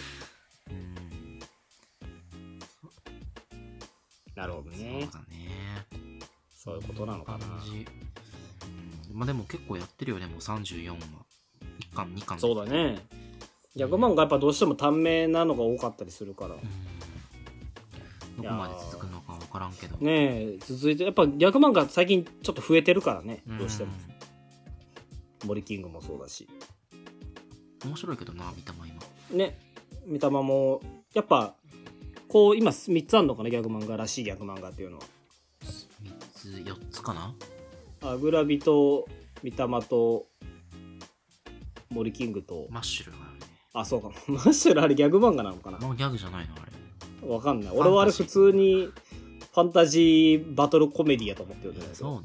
[0.71, 1.39] うん。
[4.35, 5.23] なるほどねそう。
[5.23, 5.87] だね。
[6.57, 7.47] そういうことなのかな。
[9.13, 11.30] まあでも結構やってるよね、もう34話。
[11.81, 12.39] 1巻、2巻。
[12.39, 13.05] そうだね。
[13.75, 16.55] ギャグ漫画やっぱどうしても短命なのが多かったりするから。
[16.57, 16.61] うん。
[18.43, 19.97] どこまで続くのか分からんけど。
[19.99, 23.43] ねえ、続いて、やっぱギャグ漫画最近ちょっと増えてるからね。
[23.47, 23.93] どうしても。
[25.45, 26.49] 森キングもそうだし。
[27.85, 27.91] うん。
[27.91, 29.01] 面白いけどな、見た目今。
[29.31, 29.59] ね。
[30.07, 30.81] 見たまも、
[31.15, 31.55] やっぱ、
[32.29, 35.03] こう、今3つあるのかな、ギャグ漫画らしいギャグ漫画っていうのは。
[35.63, 37.35] 3つ、4つかな？
[38.03, 39.07] あグラビと、
[39.43, 40.27] 見たまと、
[41.91, 43.47] 森キングと、マッシュルがあるね。
[43.73, 44.11] あ、そうか。
[44.29, 45.79] マッシュルあれギャグ漫画なのかな？
[45.79, 46.59] もうギャグじゃないのあ
[47.23, 47.29] れ。
[47.29, 47.73] わかんない。
[47.75, 52.23] 俺はあれ普通に、ファンタジーバトルコメディやと思ってるんだけそう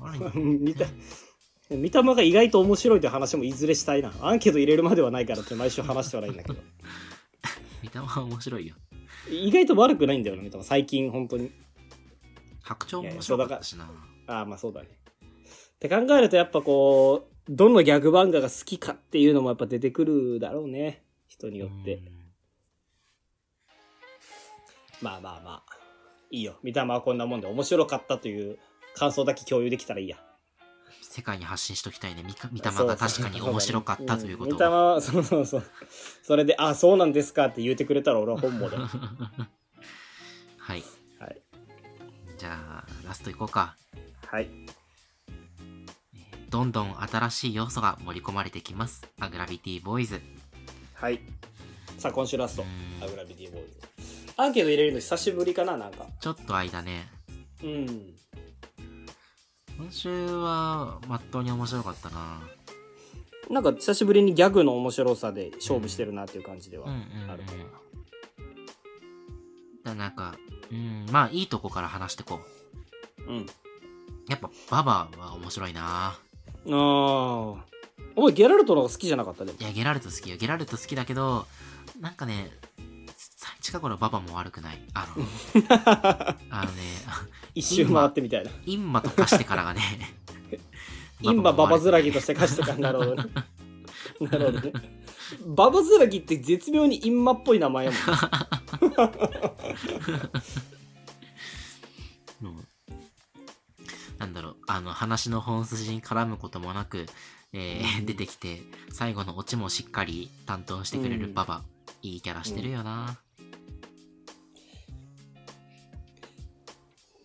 [0.00, 0.08] ど。
[0.08, 0.86] なのあれ、 見た、
[1.68, 4.12] 見た目が意外と面白いという話もいずれしたいな。
[4.22, 6.58] アンケート入れるまではないからって毎週話してはないんだけど。
[7.82, 8.74] 見た目は面白いよ。
[9.30, 10.64] 意外と悪くないんだよね、見た目。
[10.64, 11.52] 最近本当に。
[12.62, 13.90] 白鳥も面白かったしな。
[14.26, 14.88] ああ、まあそうだね。
[14.88, 21.02] って考えるとやっぱこう、どのギャグ漫画が好きかっていうのもやっぱ出てくるだろうね。
[21.28, 21.96] 人によって。
[21.96, 22.20] うん
[25.02, 25.76] まあまあまあ。
[26.30, 26.56] いいよ。
[26.62, 28.58] 見た目はこんなもんで面白かったという
[28.94, 30.16] 感想だけ共有できたらいいや。
[31.02, 32.22] 世界に発信しときたいね。
[32.22, 35.64] 見か見た目が確かに面白かったということん見た目は、そうそうそう。
[36.22, 38.82] それで、あ、そうなんですかって言ってくれたら俺は本望だよ。
[40.58, 40.84] はい。
[41.18, 41.42] はい。
[42.38, 43.74] じゃあ、ラストいこうか。
[44.26, 44.48] はい。
[46.50, 49.06] どんどん新しい要素が盛り込まれてきます。
[49.20, 50.20] アグラビティボーイズ。
[50.94, 51.20] はい。
[51.96, 52.64] さあ、今週ラストう。
[52.64, 53.80] んアグラビティボーイズ。
[54.36, 56.06] アンケート入れるの久しぶりかな、なんか。
[56.20, 57.08] ちょっと間ね。
[57.62, 57.86] うん。
[59.78, 62.42] 今週は、まっとうに面白かったな。
[63.48, 66.88] なんか久しぶりにギャグの面白さで勝負してるなっていう感じでは。
[67.28, 67.64] あるかな。
[69.84, 70.34] だなんか、
[70.72, 72.40] うん、まあいいとこから話してこ
[73.28, 73.30] う。
[73.30, 73.46] うん。
[74.28, 76.18] やっぱ、ババは面白いな。
[76.66, 76.74] ああ。
[76.74, 77.56] 面
[78.16, 79.44] お前ゲラルトの方が好きじゃなかった？
[79.44, 79.58] でも。
[79.58, 80.36] いや、ゲラルト好きよ。
[80.36, 81.46] ゲラルト好きだけど、
[82.00, 82.50] なんかね、
[83.16, 84.82] さ近頃ババも悪くない。
[84.94, 85.24] あの、
[86.50, 86.78] あのね、
[87.54, 88.50] 一周回ってみたいな。
[88.66, 89.80] インマとかしてからがね、
[91.22, 93.24] インバババズラギとしして貸してかなるほどね。
[94.20, 94.72] なるほどね。
[95.46, 98.00] ババズラギって絶妙にインマっぽい名前やもん
[104.20, 107.06] なんだろう、あの、話の本筋に絡むこともなく、
[107.54, 108.06] えーうん。
[108.06, 108.60] 出てきて、
[108.92, 111.34] 最後のオチもしっかり担当してくれるうん。
[111.34, 111.62] ババ、
[112.02, 113.18] いいキャラしてるよな。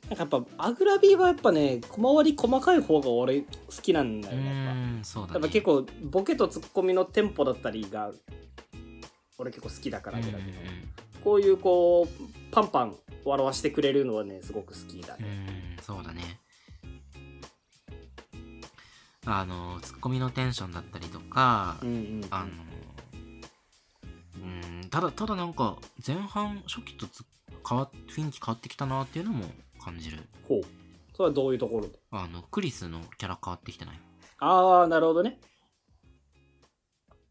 [0.07, 3.47] なんかやっぱアグラビーはやっぱね小回り細かい方が俺好
[3.81, 4.71] きなんだうよねやっぱ。
[4.71, 5.33] ーん、そうだね。
[5.33, 8.11] やっぱ結構ボケとツッコミのテンポだったりが
[9.39, 10.19] 俺結構好きだから
[11.23, 15.33] こういうこうパンパン笑わしてくれるのはねすごく好きだうん、うね
[15.75, 16.39] ん、そうだね。
[19.27, 22.51] あの、ツッコミのテンションだったりとか、うんうんあの、
[24.43, 27.23] うん、ただ、ただなんか、前半、初期とつ
[27.67, 29.45] 変わっ雰囲気変わってきたなっていうのも
[29.83, 30.19] 感じる。
[30.47, 30.61] ほう。
[31.15, 31.99] それはどういうところで？
[32.11, 33.99] あの、クリスのキャラ変わってきてない？
[34.39, 35.39] ああなるほどね。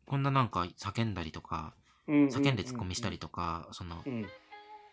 [0.06, 1.74] こんななんか叫んだりとか、
[2.08, 4.26] 叫叫んでツッコミしたりとか、その、うん。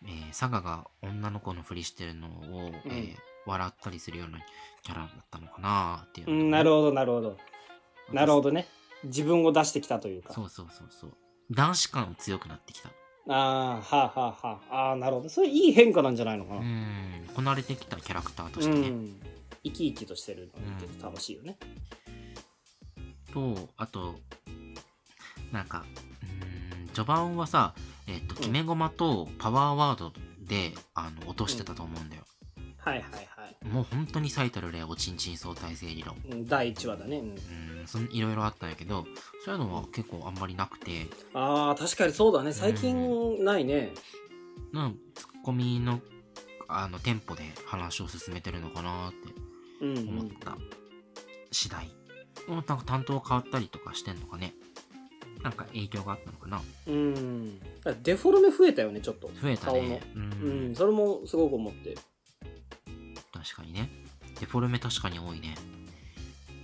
[0.04, 4.38] えー、サガが女の子のふりしてるのを、えー笑ったりするような
[4.82, 7.36] キャラだったのかなっていうね、うんなるほどなるほど。
[8.12, 8.66] なるほどね。
[9.04, 10.32] 自分を出してきたというか。
[10.32, 11.12] そうそうそうそう。
[11.50, 12.90] 男子感強くなってきた。
[13.28, 14.76] ああはあはあはあ。
[14.76, 15.28] ああなるほど。
[15.28, 16.60] それいい変化なんじゃないのかな。
[16.60, 17.26] うん。
[17.34, 18.88] こなれてきたキャラクターとうしてね。
[18.88, 19.20] ん。
[19.64, 21.56] 生き生きとしてるの見てて楽しいよね。
[23.32, 24.16] と、あと、
[25.52, 25.84] なんか、
[26.80, 27.74] うん、序盤はさ、
[28.06, 32.24] えっ、と、決め駒とパワーワードで、あの、落としてたと思うんだよ。
[32.78, 33.31] はいはいはい
[33.70, 36.16] もう本当に最たる例、おちんちん相対性理論。
[36.30, 39.04] うん第1話だね、うんいろいろあったんやけど、
[39.44, 43.92] そういうのは結構あんまりなくて、ああ確かにそうだね最近ないね
[44.72, 46.00] なんツッコミの、
[46.68, 49.18] あの、テンポで話を進めてるのかなって
[49.80, 50.56] うん、う思っん、た
[51.50, 51.86] 次第。
[52.48, 54.54] もうなんか担当変わったりとかしてんのかね。
[55.42, 56.62] なんか影響があったのかな。
[56.86, 57.58] うん
[58.04, 60.00] デフォルメ増えたよねちょっと増えたね。
[60.14, 60.18] う。
[60.18, 61.96] うんんそれもすごく思って
[63.42, 63.90] 確かにね。
[64.40, 65.54] デフォルメ確かに多いね。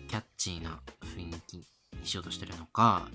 [0.08, 0.80] キャッチーな
[1.16, 1.64] 雰囲気に
[2.04, 3.08] しようとしてるのか、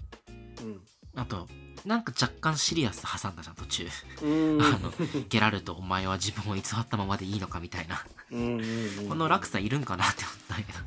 [0.61, 0.81] うん
[1.15, 1.47] あと、
[1.85, 3.87] なんか若干シリアス挟んだじゃん、途中。
[4.23, 4.91] うん あの、
[5.29, 8.03] ゲラルト、お前は自分を偽ったままでいいのかみたいな。
[8.31, 10.79] うんうんうんこの落差いるんかなって思ったけど。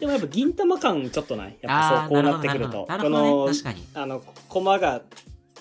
[0.00, 1.56] でもやっぱ銀玉感ちょっとない？
[1.62, 3.86] やっぱそうこうなってくるとなるるほどこのね確かに。
[3.94, 5.02] あのコマが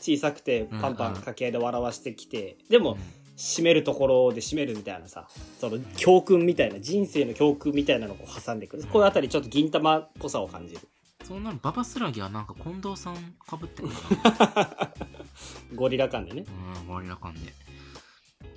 [0.02, 2.98] 小さくてパンパン掛け合いで笑わしてきて、でも
[3.42, 5.28] 締めるところで締めるみたいなさ
[5.60, 8.84] その教訓みたいな人生の教訓みたいなのを挟んでくる。
[8.84, 10.82] こういうあたりちょっと銀玉っぽさを感じる。
[11.24, 13.16] そんなのババスラギはなんか近藤さん
[13.48, 14.94] かぶってるか
[15.74, 16.44] ゴリラ感でね。
[16.44, 16.82] な。
[16.82, 17.54] うん、ゴリラ感で。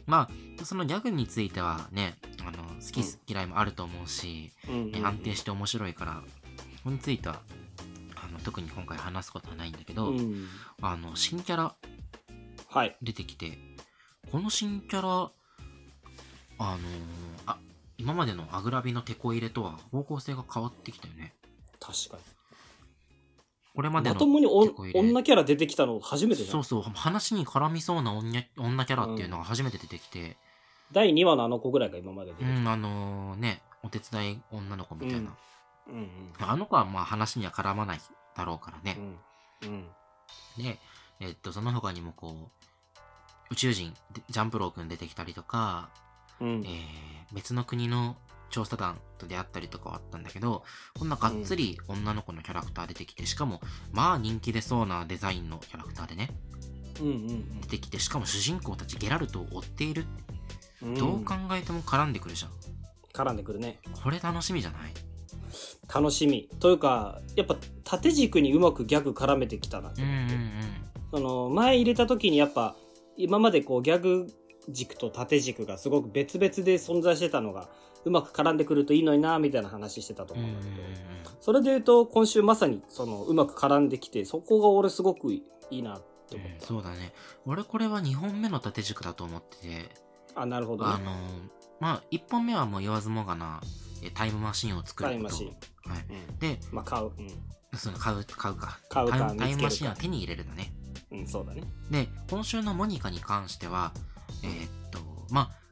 [0.06, 0.28] ま
[0.60, 4.52] あ、そのギャグについてはね、あの、好き嫌いもあると思うし、
[5.02, 6.22] 安定して面白いから、
[6.82, 7.40] これについては、
[8.16, 10.46] あの、特に今回話すことはないんだけど、うん。
[10.82, 11.74] あの、新キャラ
[12.68, 12.96] はい。
[13.02, 13.58] 出てきて、
[14.30, 16.80] この新キャラ、あのー
[17.46, 17.58] あ、
[17.98, 21.34] 今までのアグラビのテこ入れとは方向性が変わってきたよね。
[21.80, 22.18] 確か
[23.74, 24.40] これまでのにまとも
[24.86, 30.36] に女キャラ出てきたの初めてじゃそうんそう、話に絡みそうな女女キャラっていうのが初めて出てきて、
[30.92, 32.56] 第2話のあの子ぐらいが今まで出てきた。
[32.56, 35.34] うん、あのね、お手伝い女の子みたいな。
[35.88, 35.94] うん。
[35.96, 36.08] うん
[36.38, 38.00] あの子はまあ話には絡まない
[38.36, 38.96] だろうからね。
[39.62, 39.68] うん。
[39.68, 40.62] うん。
[40.62, 40.78] で、
[41.20, 42.64] えっと、その他にもこう、
[43.54, 45.88] 宇宙人、でジャンプロー君出てきたりとか、
[46.40, 46.64] うん。
[46.66, 48.16] えー別の国の
[48.50, 50.62] 調査団と出会ったりとかはあったんだけど、
[50.96, 53.60] こんながっつり女の子のキャラクター出てきて、しかも、
[53.92, 56.30] まあ人気出そうなデザインのキャラクターでね、
[57.00, 60.04] うんうん出てきて、しかも主人公たちゲラルトを追っている。
[60.82, 60.94] うん。
[60.94, 62.50] どう考えても絡んでくるじゃん。
[63.12, 63.80] 絡んでくるね。
[64.02, 64.92] これ楽しみじゃない？
[65.92, 66.48] 楽しみ。
[66.60, 70.42] というかやっぱ縦軸にうまくギャグ絡めてきたなってうんうん思って、うん。
[71.10, 72.76] その前入れた時にやっぱ
[73.16, 74.26] 今までこうギャグ
[74.68, 77.68] 軸と縦軸がすごく別々で存在してたのが
[78.04, 80.76] うまく絡んでくるといいのになみたいな話してたと思うんだけど、
[81.40, 87.12] それで言うと今週まさにそのうまく絡んできてそこが俺すごくいいなって思っうんた、そうだね。
[87.46, 89.88] 俺これは2本目の縦軸だと思ってて、
[90.34, 91.14] あなるほどねあのー
[91.80, 93.60] まあ、1本目はもう言わずもがな、
[94.02, 95.10] えタイムマシンを作ること。
[95.10, 95.48] タイムマシン、
[95.90, 96.04] はい。
[96.30, 98.78] うん、で、まあ買ううん、その買う、買うか。
[98.88, 100.72] 買うかタイムタイムマシンは手に入れるだね。
[101.10, 103.92] うん、そうだねで、今週のモニカに関しては、
[104.42, 104.98] えーっと、
[105.30, 105.64] まあ、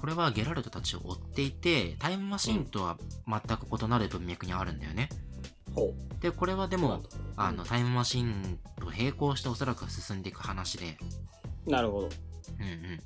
[0.00, 5.08] これはゲラルトたちを追っていて、タイムマシンとは全く異なる文脈にあるんだよね。
[5.74, 6.78] ほで、これはでう。
[6.78, 7.02] も、
[7.36, 10.96] あの、タイムマシンと並行しておそらく進んでいく話で、
[11.66, 12.08] なるほど。
[12.58, 13.00] うんうん。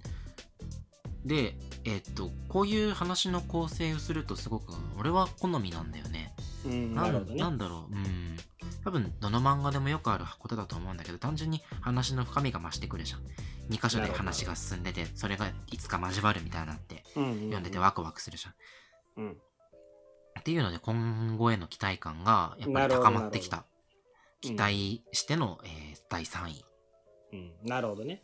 [1.27, 1.55] で、
[1.85, 6.35] えっと、こういう話の構成をするとすごく、俺は好みなんだよね。
[6.65, 7.37] うん、なるほどね。
[7.37, 8.37] なんだろう、うん。
[8.85, 13.21] 多分、どの漫画でもよくあることだと思うんだけど、単純に話の深みが増してくるじゃん。
[13.71, 18.51] 2箇所で話が進んでて、それがいつか交わるみたいになって、うんうんうん読んでてワクワクするじゃ
[19.21, 19.25] ん。
[19.25, 19.37] うん。
[20.39, 23.65] っていうので、今後への期待感がやっぱり高まってきた。
[24.41, 26.65] 期待しての、えー第3位。
[27.33, 28.23] うん、なるほどね。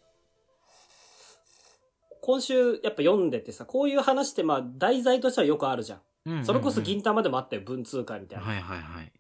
[2.21, 5.99] 今週やっぱ読んでてさ、こういう話ってまあ題材としてはよくあるじゃん。
[6.25, 8.45] うんうんうんそれこそ銀玉でもあったよ、文通会みたいな。
[8.45, 9.13] はいはいはい。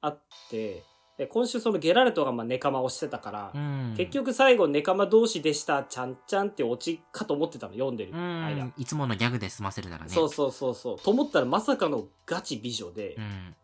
[0.00, 0.82] あって、
[1.16, 8.64] で今週そのゲラルトがまあネカマをしてたから、うん結、局最後ネカマ同士でした、ちゃんちゃんってオチかと思ってたの、読んでるう間。
[8.64, 10.10] ん、いつものギャグで済ませるならね。
[10.10, 10.98] そうそうそうそう。
[11.00, 13.54] と思ったらまさかのガチ美女で、うん。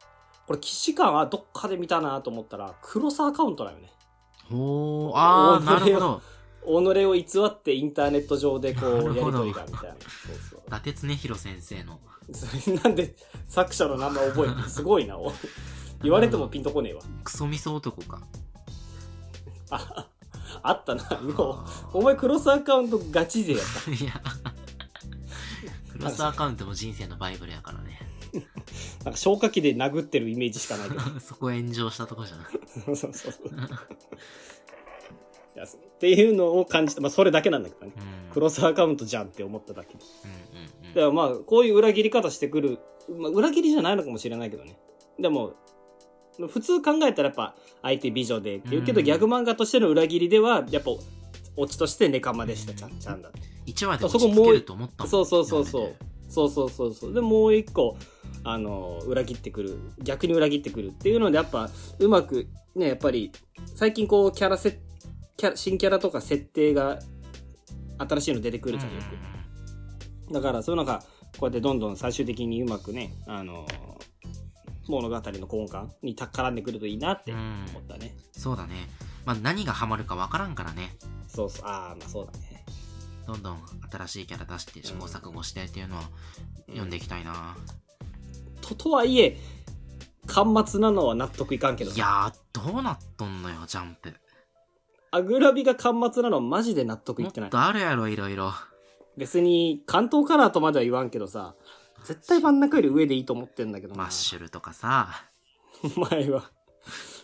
[0.47, 3.93] これ騎士官はどっかで見たなと思ったら、クロスアカウントだよね。
[4.51, 6.23] ほー、あー、なるほど。
[6.67, 9.95] 己を偽ってインターネット上でこう、やりとりがみたいな。
[9.95, 10.63] そうそう。
[10.67, 12.01] 伊達恒弘先生の。
[12.83, 13.15] なんで
[13.49, 15.17] 作者の名前覚えてるすごいな。
[16.05, 17.03] お言われてもピンとこねえわ。
[17.25, 18.21] クソミソ男か。
[19.71, 20.07] あ、
[20.63, 21.03] あったな。
[21.03, 23.63] よあうお前クロスアカウントガチ勢やっ
[23.95, 24.23] いや。
[25.93, 28.01] クロスアカウントも人生のバイブルやからね。
[29.05, 31.01] なんか消火器で殴ってるイメージしかないけど。
[31.21, 32.47] そこ炎上したとこじゃない。
[32.85, 33.49] そうそうそう。
[35.57, 37.01] いやっていうのを感じた。
[37.01, 37.93] まあそれだけなんだけどね。
[37.97, 38.33] うん。
[38.33, 40.05] クロスアカウントじゃんって思っただけで。
[40.25, 42.79] うんうんうんだからまあ、こういう裏切り方してくる。
[43.09, 44.79] まあ、裏切りじゃないのかもしれないけどね。
[45.19, 45.55] でも、
[46.49, 50.91] 普通考えたらやっぱ、相手美女でっていうけど、うんギャグ漫画としての裏切りでは、やっぱ、
[51.57, 53.41] オチとしてネカマでした、ちゃんちゃんだって。
[53.67, 55.95] 1話で落ち着けると思ったもんそうそうそうそう。
[56.29, 57.13] そうそうそうそう。
[57.15, 57.97] で、もう一個、
[58.43, 59.79] あの、裏切ってくる。
[60.03, 63.31] 逆に裏切ってくるっていうので、やっぱ、うまく、ね、やっぱり、
[63.75, 64.81] 最近こう、キャラせ、
[65.37, 66.99] キャラ、新キャラとか設定が、
[67.99, 69.35] 新しいの出てくるじゃん、よく。
[70.33, 71.03] だからそういうのが
[71.39, 73.67] こうやってどんどん最終的にうまくね、あの
[74.89, 78.17] 物語の根幹にた絡んでくるといいなってうん思ったね。
[78.33, 78.89] そうだね。
[79.25, 80.97] まあ何がハマるかわからんからね。
[81.27, 82.65] そうそう、ああ、まあそうだね。
[83.27, 83.59] どんどん
[83.91, 86.03] 新しいキャラ出して試行錯誤してっていうのは
[86.69, 87.57] 読んでいきたいな。
[88.61, 89.39] と、とはいえ、
[90.27, 94.15] 巻末なのは納得いかんけどいやー、どうなっとんのよ、ジャンプ。
[95.11, 97.51] アグラビが巻末なのはマジで納得いもってっない。
[97.51, 98.53] とあるやろ、いろいろ。
[99.17, 101.55] 別に関東カラーとまでは言わんけどさ、
[102.05, 104.05] 絶対真ん中より上でいいと思ってんだけどな。
[104.05, 105.09] マッシュルとかさ。
[105.97, 106.51] お前は。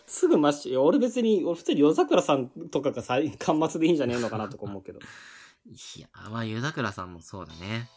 [0.07, 4.99] すぐマッシュ、いや俺別に、俺普通に夜桜さんとかが最巻末でいいんじゃねえのかなとか思うけど。
[4.99, 7.87] いや、まあ、湯桜さんもそうだね。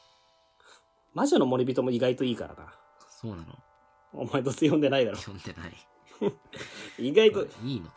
[1.15, 2.75] 魔女の森人も意外といいからな。
[3.09, 3.47] そうなの。
[4.13, 5.17] お前どうせ読んでないだろ。
[5.17, 5.73] 読んでない。
[6.99, 7.91] 意外と、いいの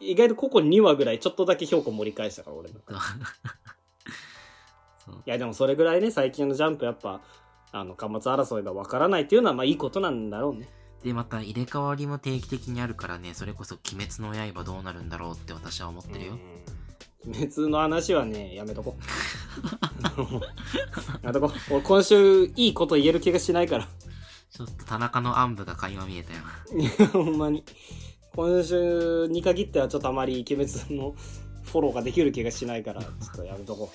[0.00, 2.80] 意外とここ2話ぐらいちょっとだけ評価盛り返したから俺の。
[5.26, 7.20] いやでもそれぐらいね、最近のジャンプやっぱ、
[7.72, 10.68] あの、巻末争いがわからないっていうのはまあいいことなんだろうね。
[11.02, 16.32] で、また入れ替わりも定期的にあるからね、それこそ鬼滅の刃どうなるんだろうって私は思ってるよ。
[16.32, 17.30] うん。
[17.30, 18.96] 鬼滅の話はね、やめとこ。
[21.22, 21.50] やめとこ。
[21.70, 23.88] 俺今週いいこと言える気がしないから。
[24.50, 26.40] ちょっと田中の暗部が垣間見えたよ。
[26.78, 27.64] いや、ほんまに。
[28.34, 31.14] 今週に限ってはちょっとあまり鬼滅の
[31.64, 33.90] フォローができる気がしないから、ちょっとやめとこ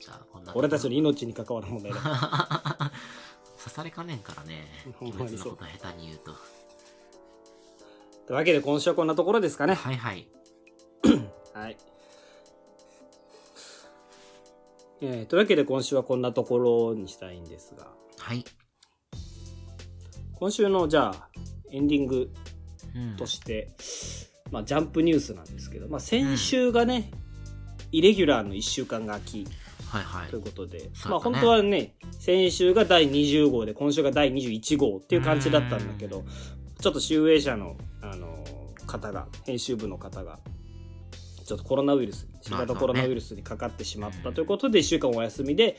[0.00, 0.58] じゃあ、 こんなう。
[0.58, 2.00] 俺たちの命に関わる問題だ。
[3.58, 4.66] 刺されかねんからね。
[5.00, 6.32] 鬼滅のこと下手に言うと。
[8.26, 9.74] というわけで今週はこんなところですかね。
[9.74, 10.28] はいはい。
[11.52, 11.76] はい。
[15.00, 17.88] えーというわけで今週はこんなところにしたいんですが、
[18.18, 18.44] はい。
[20.34, 21.28] 今週のじゃあ
[21.70, 22.30] エンディング
[22.94, 23.68] うんとして、
[24.50, 27.10] まあジャンプニュースなんですけど、まあ先週がね、
[27.92, 29.46] イレギュラーの1週間が空き
[29.94, 30.42] はいはいという。
[30.42, 36.24] ことで、ねまあ本当はね、先週が第20号で今週が第21号っていう感じだったんだけど、
[36.80, 38.44] ちょっと集英社の、あの
[38.86, 40.40] 方が、編集部の方が、
[41.46, 45.76] ちょっとコロナウイルス、新型コロナウイルスにかかってしまったということで、1週間お休みで、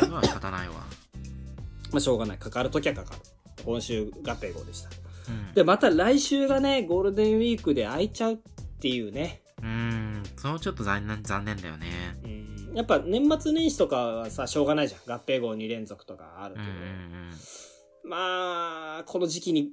[0.00, 0.74] それは仕方ないわ。
[1.92, 2.38] まあしょうがない。
[2.38, 3.20] かかるときはかかる。
[3.64, 4.90] 今週合併号でした。
[5.28, 5.54] うん。
[5.54, 8.38] で、また来週がね、ゴールデンウィークで空いちゃうっ
[8.80, 9.42] ていうね。
[9.58, 11.86] うーん、そのちょっと残念、残念だよね。
[12.24, 12.45] うん
[12.76, 15.00] やっぱ年末年始とかはさ、しょうがないじゃん。
[15.10, 16.66] 合併号2連続とかあるけど。
[18.04, 19.70] まあ、この時期に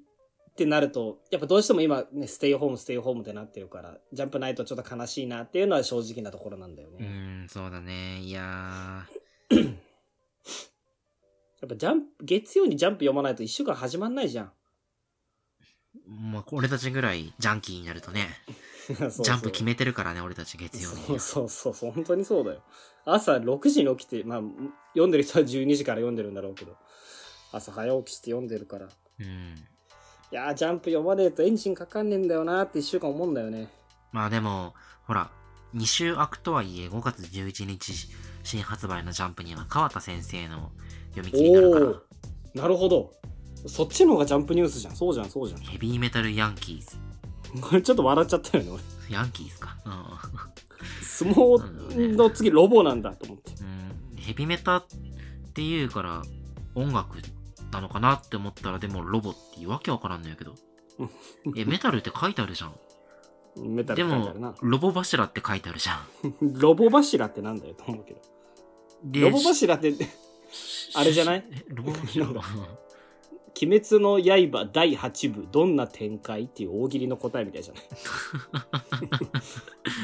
[0.52, 7.06] ってなると、やっぱどうしても今ね、ステイホーム、ステイホームってなってるから、ジャンプないとちょっと悲しいなっていうのは正直なところなんだようね。
[7.06, 8.20] ーん、そうだね。
[8.22, 8.42] いや
[9.52, 9.58] や
[11.66, 14.52] っぱジャンプ、月曜にジャンプ読まないと一週間始まんないじゃん。
[16.08, 18.28] もう俺たちぐらいジャンキーになるとね、
[18.88, 21.20] ジャジャンプ決めてるからね、俺たち月曜そうに。
[21.20, 22.64] そうそうそう、本当にそうだよ。
[23.06, 24.42] 朝6時に起きて、まあ、
[24.94, 26.76] 読んでる人は12時から読んでるんだろうけど、
[27.52, 28.86] 朝早起きして読んでるから。
[28.86, 28.90] い
[29.20, 29.56] うん。
[30.32, 33.68] やー、ジャンプ読まねえとエンジンかかんねえんだよなーって一週間思うんだよね。
[34.12, 34.74] まあでも、
[35.06, 35.30] ほら、
[35.76, 37.94] 2週空くとはいえ5月11日
[38.44, 40.72] 新発売のジャンプには川田先生の
[41.16, 43.12] 読み切りになるからなるほど。
[43.66, 44.96] そっちの方がジャンプニュースじゃん。
[44.96, 45.62] そうじゃん、そうじゃん。
[45.62, 46.98] ヘビーメタルヤンキーズ。
[47.62, 48.82] こ れちょっと笑っちゃったよね、俺。
[49.16, 49.78] ヤンキーズか。
[49.86, 49.90] う
[51.02, 53.52] 相撲の次ロボなんだと思って。
[53.64, 53.68] ん。
[53.68, 54.86] うん、ヘビメタっ
[55.54, 56.22] ていうから
[56.76, 57.18] 音楽
[57.72, 60.56] なのかなって思ったらでもロボっていうわけわからんのやけど。
[61.56, 62.74] え、メタルって書いてあるじゃん。
[63.58, 64.56] メタルでも。
[64.62, 66.60] ロボ柱って書いてあるじゃん。
[66.60, 68.22] ロボ柱ってなんだよと思うけど。
[69.06, 69.94] でロボ柱って、
[70.96, 71.46] あれじゃない？
[71.52, 72.28] えロボ柱
[73.62, 77.80] 鬼滅の刃第8部どんな展開っていう大喜利の答えみたいじゃな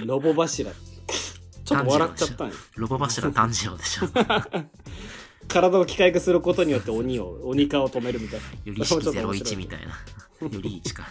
[0.04, 0.06] い？
[0.06, 0.72] ロボ柱。
[1.66, 2.54] ちょっと笑っちゃったんよ。
[2.78, 4.08] ロボ柱炭治郎でしょ。
[5.47, 8.45] 体を機械化することによって鬼を、鬼化を止めるみたいな。
[8.66, 9.88] より式01みたいな。
[9.88, 11.08] より1か。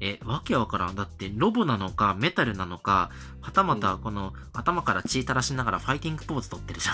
[0.00, 0.94] え、わけわからん。
[0.94, 3.10] だって、ロボなのか、メタルなのか、
[3.40, 6.92] はたまた、この、頭から血垂らしながらファイティングポーズ取ってるじゃ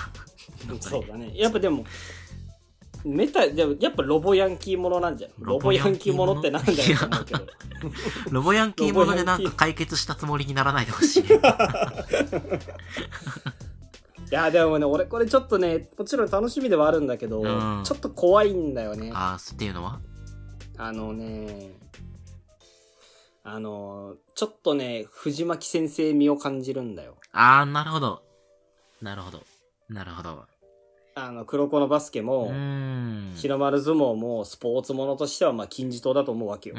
[0.73, 0.81] ん。
[0.81, 1.33] そうだね。
[1.37, 1.85] やっぱでも、
[3.05, 5.31] メタ、やっぱロボヤンキーものなんじゃん。
[5.39, 7.47] ロボヤンキーもののってなんだよと思うけど。
[8.31, 11.23] ロボヤンキーものでなんか解決したつもりにならないでほしい。
[14.31, 19.11] いや、でもね、俺これちょっとね、もちろん楽しみではあるんだけど、うんちょっと怖いんだよね。
[19.15, 20.01] あーっていうのは？
[20.77, 21.73] あのね、
[23.43, 27.17] あの、ちょっとね、藤巻先生味を感じるんだよ。
[27.33, 28.23] あー、なるほど。
[29.03, 29.43] なるほど。
[29.89, 30.45] なるほど。
[31.27, 32.53] あの、黒子のバスケうも。
[33.37, 36.77] 日の丸相撲もスポーツものとしてはまあ金字塔だと思うわけよ。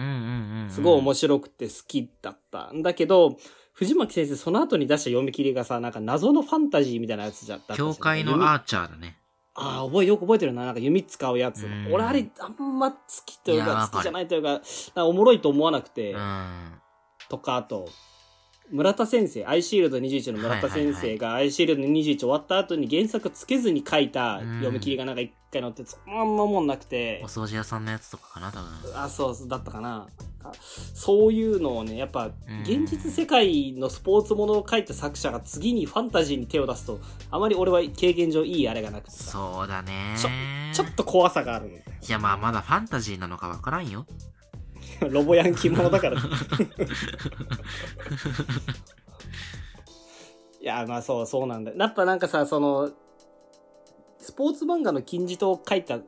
[0.69, 2.71] すごい面白くて好きだった。
[2.71, 3.37] んだけど、
[3.73, 9.17] 藤巻先生その後に出した読み切りがさ、なんか謎のファンタジーみたいなやつじゃった教会の弓アーチャーだね。
[9.53, 10.65] ああ、覚え、よく覚えてるな。
[10.65, 11.89] なんか弓使うやつうん。
[11.91, 14.61] 俺あれ、あんま好きというか、好きじゃないというか、
[14.95, 16.73] かおもろいと思わなくて、うん。
[17.29, 17.89] とか、あと、
[18.72, 28.69] 村田先生、アイシールド21の村田先生がアイシールド21終わった後に原作つけずに書いた読み切りがなんか一回載って、そのまんまもんなくてお、掃除屋さんのやつとかかな、多分。
[29.03, 30.07] あ、そうだったかな。
[30.43, 30.51] あ
[30.95, 32.32] そういうのをね、やっぱ、
[32.63, 36.99] 現実世界のスポーツものを書いた作者が次にファンタジーに手を出すと、
[37.30, 40.30] あまり俺は経験上いいあれがなくてさ、そうだねちょ
[40.74, 41.84] ちょっと怖さがある。
[42.07, 44.05] いや、まあ、まだファンタジーなのかわからんよ。
[45.10, 46.18] ロボヤンキーものだから。
[50.62, 51.78] いや、まあそう、そうなんだよ。
[51.78, 52.91] やっぱなんかさ、その、
[54.20, 55.99] スポーツ漫画の金字塔を書いた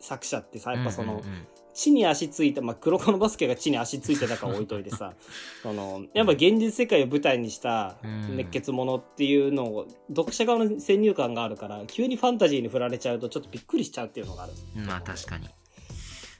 [0.00, 5.14] 作者ってさ、やっぱその、うんうんうん地に足ついた、まあ、黒子のバスケが地に足ついてたか置いといてさ、
[5.62, 14.52] その、やっぱ現実世界を舞台にしたうん熱血ものっていうのを、読者側の先入観があるから、急にファンタジーに振られちゃうとちょっとびっくりしちゃうっていうのがある。
[14.86, 15.48] まあ、確かに。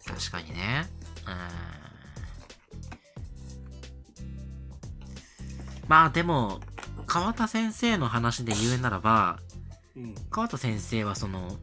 [0.06, 0.86] 確かにね。
[1.26, 1.34] うん。
[5.88, 6.60] まあ、でも、
[7.06, 9.38] 川田先生の話で言うならば、
[9.96, 10.14] うん。
[10.30, 11.58] 川田先生はその、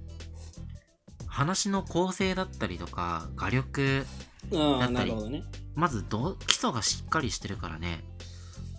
[1.28, 4.06] 話の構成だったりとか、画力、
[4.52, 5.44] だったりね。
[5.76, 8.04] まずど基礎がしっかりしてるからね。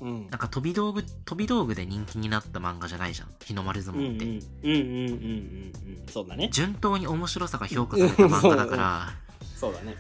[0.01, 3.29] うんなんか飛び道具、飛び道具で人気になった漫画じゃないじゃん。
[3.45, 4.25] 日の丸相うんうん撲って。
[4.25, 9.09] うんうんうんうんうんそうだね順当に面白さが評価された漫画だから、
[9.57, 9.97] そうだね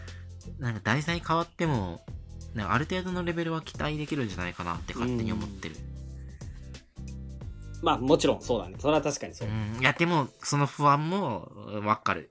[0.59, 2.01] なんか題材変わっても、
[2.55, 5.76] なんかある程度のレベルは期待できるんじゃないかなって勝手に思ってる。
[7.82, 9.80] まあもちろんそうだねそれは確かにそうう、ん。
[9.80, 12.30] いや、でも、その不安もうんわかる。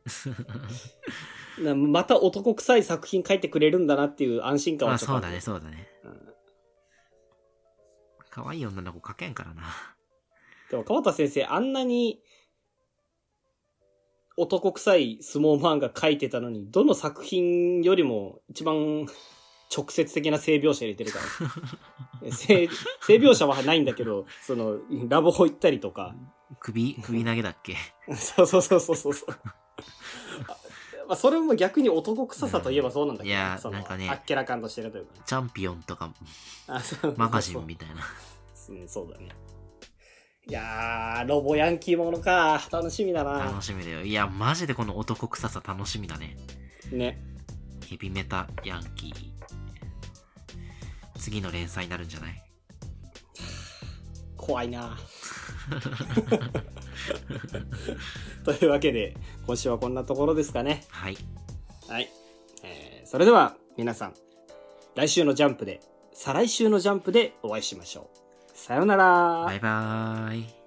[1.60, 5.88] なまた男臭い作品書いてくれるんだなっていう安心感まはちょっとるあそうだね、そうだね。
[6.06, 6.32] うん
[8.32, 9.64] 可愛い女の子描けんからな。
[10.72, 12.22] でも川田先生あんなに
[14.38, 19.06] 男臭い相撲漫画書いてたのにどの作品よりも一番
[19.76, 21.20] 直接的な性描写入れてるか
[22.24, 22.68] ら 性
[23.06, 24.80] 性描写はないんだけどその
[25.10, 26.16] ラブホ行ったりとか
[26.60, 27.76] 首、首投げだっけ？
[28.16, 29.14] そうそうそうそうそう。
[31.08, 35.14] まあ、それも逆に男臭さといえばそうなんだけど、いやそのなんかねあっけらかんとしてるというか。
[35.26, 36.14] チャンピオンとか
[37.16, 38.02] マガジンみたいな。
[38.88, 39.30] そうだね。
[40.48, 42.62] いやー、ロボヤンキーものか。
[42.72, 43.64] 楽しみだな楽。
[43.64, 44.02] しみだよ。
[44.04, 46.36] いや、マジでこの男臭さ楽しみだね。
[46.92, 47.22] ね。
[47.88, 49.14] ヘビメタヤンキー。
[51.18, 52.44] 次の連載になるんじゃない？
[54.36, 54.98] 怖いな。
[58.44, 59.16] というわけで、
[59.46, 60.84] 今週はこんなところですかね。
[60.90, 61.18] はい。
[61.88, 62.10] はい。
[63.06, 64.14] それでは皆さん、
[64.96, 65.80] 来週のジャンプで、
[66.14, 68.21] 再来週のジャンプでお会いしましょう。
[68.62, 69.44] さようなら。
[69.46, 70.61] バイバイ。